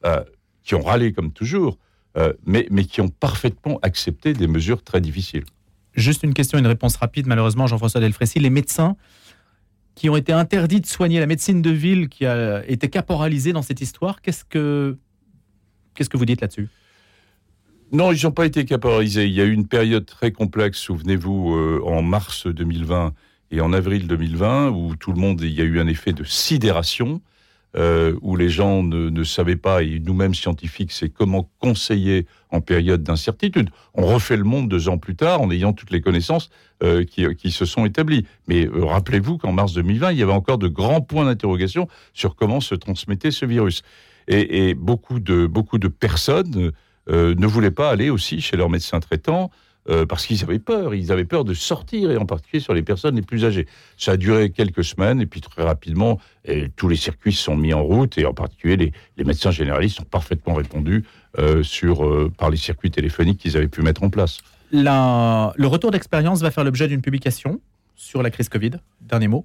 euh, 0.04 0.22
qui 0.62 0.76
ont 0.76 0.82
râlé 0.82 1.12
comme 1.12 1.32
toujours, 1.32 1.76
euh, 1.76 1.76
mais, 2.46 2.66
mais 2.70 2.84
qui 2.84 3.00
ont 3.00 3.08
parfaitement 3.08 3.78
accepté 3.82 4.32
des 4.34 4.46
mesures 4.46 4.82
très 4.82 5.00
difficiles. 5.00 5.44
Juste 5.94 6.22
une 6.22 6.34
question, 6.34 6.58
une 6.58 6.66
réponse 6.66 6.96
rapide, 6.96 7.26
malheureusement, 7.26 7.66
Jean-François 7.66 8.00
Delfrécy. 8.00 8.40
Les 8.40 8.50
médecins 8.50 8.96
qui 9.94 10.10
ont 10.10 10.16
été 10.16 10.32
interdits 10.32 10.80
de 10.80 10.86
soigner 10.86 11.20
la 11.20 11.26
médecine 11.26 11.62
de 11.62 11.70
ville, 11.70 12.08
qui 12.08 12.26
a 12.26 12.64
été 12.68 12.88
caporalisée 12.88 13.52
dans 13.52 13.62
cette 13.62 13.80
histoire, 13.80 14.20
qu'est-ce 14.20 14.44
que, 14.44 14.98
qu'est-ce 15.94 16.10
que 16.10 16.16
vous 16.16 16.24
dites 16.24 16.40
là-dessus? 16.40 16.68
Non, 17.92 18.10
ils 18.10 18.24
n'ont 18.24 18.32
pas 18.32 18.46
été 18.46 18.64
caporalisés. 18.64 19.26
Il 19.26 19.32
y 19.32 19.40
a 19.40 19.44
eu 19.44 19.52
une 19.52 19.68
période 19.68 20.04
très 20.04 20.32
complexe, 20.32 20.78
souvenez-vous, 20.78 21.54
euh, 21.54 21.80
en 21.84 22.02
mars 22.02 22.48
2020 22.48 23.14
et 23.52 23.60
en 23.60 23.72
avril 23.72 24.08
2020, 24.08 24.70
où 24.70 24.96
tout 24.96 25.12
le 25.12 25.20
monde, 25.20 25.40
il 25.42 25.52
y 25.52 25.60
a 25.60 25.64
eu 25.64 25.78
un 25.78 25.86
effet 25.86 26.12
de 26.12 26.24
sidération, 26.24 27.20
euh, 27.76 28.14
où 28.22 28.36
les 28.36 28.48
gens 28.48 28.82
ne, 28.82 29.24
savaient 29.24 29.56
pas, 29.56 29.82
et 29.82 29.98
nous-mêmes 29.98 30.34
scientifiques, 30.34 30.92
c'est 30.92 31.08
comment 31.08 31.50
conseiller 31.58 32.26
en 32.50 32.60
période 32.60 33.02
d'incertitude. 33.02 33.70
On 33.94 34.06
refait 34.06 34.36
le 34.36 34.44
monde 34.44 34.68
deux 34.68 34.88
ans 34.88 34.98
plus 34.98 35.16
tard 35.16 35.40
en 35.40 35.50
ayant 35.50 35.72
toutes 35.72 35.90
les 35.90 36.00
connaissances 36.00 36.50
euh, 36.82 37.04
qui, 37.04 37.50
se 37.50 37.64
sont 37.64 37.84
établies. 37.84 38.26
Mais 38.46 38.68
rappelez-vous 38.72 39.38
qu'en 39.38 39.52
mars 39.52 39.72
2020, 39.72 40.12
il 40.12 40.18
y 40.18 40.22
avait 40.22 40.32
encore 40.32 40.58
de 40.58 40.68
grands 40.68 41.00
points 41.00 41.24
d'interrogation 41.24 41.88
sur 42.12 42.36
comment 42.36 42.60
se 42.60 42.74
transmettait 42.74 43.30
ce 43.30 43.44
virus. 43.44 43.82
Et, 44.28 44.68
et 44.68 44.74
beaucoup, 44.74 45.20
de, 45.20 45.46
beaucoup 45.46 45.78
de 45.78 45.88
personnes 45.88 46.72
euh, 47.10 47.34
ne 47.36 47.46
voulaient 47.46 47.70
pas 47.70 47.90
aller 47.90 48.08
aussi 48.08 48.40
chez 48.40 48.56
leur 48.56 48.70
médecin 48.70 48.98
traitant 48.98 49.50
euh, 49.90 50.06
parce 50.06 50.26
qu'ils 50.26 50.42
avaient 50.42 50.58
peur. 50.58 50.94
Ils 50.94 51.12
avaient 51.12 51.26
peur 51.26 51.44
de 51.44 51.52
sortir, 51.52 52.10
et 52.10 52.16
en 52.16 52.24
particulier 52.24 52.60
sur 52.60 52.72
les 52.72 52.82
personnes 52.82 53.16
les 53.16 53.22
plus 53.22 53.44
âgées. 53.44 53.66
Ça 53.98 54.12
a 54.12 54.16
duré 54.16 54.50
quelques 54.50 54.84
semaines, 54.84 55.20
et 55.20 55.26
puis 55.26 55.40
très 55.40 55.62
rapidement, 55.62 56.18
tous 56.76 56.88
les 56.88 56.96
circuits 56.96 57.32
se 57.32 57.44
sont 57.44 57.56
mis 57.56 57.74
en 57.74 57.82
route, 57.82 58.16
et 58.18 58.24
en 58.24 58.34
particulier 58.34 58.92
les, 59.16 59.24
médecins 59.24 59.50
généralistes 59.50 60.00
ont 60.00 60.04
parfaitement 60.04 60.54
répondu 60.54 61.04
euh, 61.38 61.62
sur, 61.62 62.30
par 62.36 62.50
les 62.50 62.56
circuits 62.56 62.90
téléphoniques 62.90 63.38
qu'ils 63.38 63.56
avaient 63.56 63.68
pu 63.68 63.82
mettre 63.82 64.02
en 64.02 64.10
place. 64.10 64.38
le 64.72 65.66
retour 65.66 65.90
d'expérience 65.90 66.40
va 66.40 66.50
faire 66.50 66.64
l'objet 66.64 66.88
d'une 66.88 67.02
publication 67.02 67.60
sur 67.94 68.22
la 68.22 68.30
crise 68.30 68.48
Covid. 68.48 68.72
Dernier 69.00 69.28
mot 69.28 69.44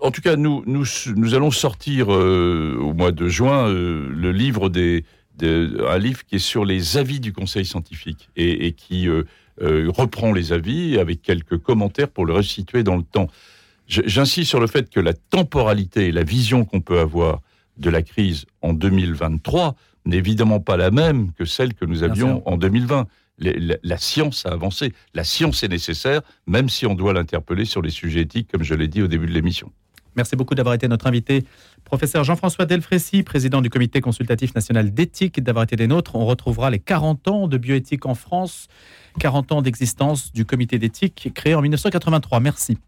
en 0.00 0.10
tout 0.10 0.22
cas, 0.22 0.36
nous, 0.36 0.62
nous, 0.64 0.86
nous 1.16 1.34
allons 1.34 1.50
sortir 1.50 2.08
au 2.08 2.94
mois 2.94 3.12
de 3.12 3.28
juin 3.28 3.68
le 3.68 4.32
livre 4.32 4.70
des, 4.70 5.04
un 5.42 5.98
livre 5.98 6.24
qui 6.24 6.36
est 6.36 6.38
sur 6.38 6.64
les 6.64 6.96
avis 6.96 7.20
du 7.20 7.32
Conseil 7.32 7.64
scientifique 7.64 8.28
et, 8.36 8.72
qui 8.72 9.08
euh, 9.08 9.24
euh, 9.62 9.90
reprend 9.94 10.32
les 10.32 10.52
avis 10.52 10.98
avec 10.98 11.22
quelques 11.22 11.58
commentaires 11.58 12.08
pour 12.08 12.26
le 12.26 12.32
resituer 12.32 12.82
dans 12.82 12.96
le 12.96 13.02
temps. 13.02 13.28
J'insiste 13.86 14.48
sur 14.48 14.60
le 14.60 14.68
fait 14.68 14.88
que 14.88 15.00
la 15.00 15.14
temporalité 15.14 16.06
et 16.06 16.12
la 16.12 16.22
vision 16.22 16.64
qu'on 16.64 16.80
peut 16.80 17.00
avoir 17.00 17.40
de 17.76 17.90
la 17.90 18.02
crise 18.02 18.46
en 18.62 18.72
2023 18.72 19.74
n'est 20.06 20.16
évidemment 20.16 20.60
pas 20.60 20.76
la 20.76 20.90
même 20.90 21.32
que 21.32 21.44
celle 21.44 21.74
que 21.74 21.84
nous 21.84 22.02
avions 22.02 22.42
en 22.46 22.56
2020. 22.56 23.06
la, 23.38 23.98
science 23.98 24.46
a 24.46 24.50
avancé. 24.50 24.92
La 25.14 25.24
science 25.24 25.64
est 25.64 25.68
nécessaire, 25.68 26.20
même 26.46 26.68
si 26.68 26.86
on 26.86 26.94
doit 26.94 27.12
l'interpeller 27.12 27.64
sur 27.64 27.82
les 27.82 27.90
sujets 27.90 28.20
éthiques, 28.20 28.48
comme 28.52 28.62
je 28.62 28.74
l'ai 28.74 28.86
dit 28.86 29.02
au 29.02 29.08
début 29.08 29.26
de 29.26 29.32
l'émission. 29.32 29.72
Merci 30.16 30.36
beaucoup 30.36 30.54
d'avoir 30.54 30.74
été 30.74 30.88
notre 30.88 31.06
invité. 31.06 31.44
Professeur 31.84 32.24
Jean-François 32.24 32.66
Delfrécy, 32.66 33.22
président 33.22 33.60
du 33.60 33.70
Comité 33.70 34.00
consultatif 34.00 34.54
national 34.54 34.92
d'éthique, 34.92 35.42
d'avoir 35.42 35.64
été 35.64 35.76
des 35.76 35.86
nôtres. 35.86 36.16
On 36.16 36.26
retrouvera 36.26 36.70
les 36.70 36.78
40 36.78 37.28
ans 37.28 37.48
de 37.48 37.58
bioéthique 37.58 38.06
en 38.06 38.14
France, 38.14 38.68
40 39.18 39.52
ans 39.52 39.62
d'existence 39.62 40.32
du 40.32 40.44
Comité 40.44 40.78
d'éthique 40.78 41.30
créé 41.34 41.54
en 41.54 41.62
1983. 41.62 42.40
Merci. 42.40 42.78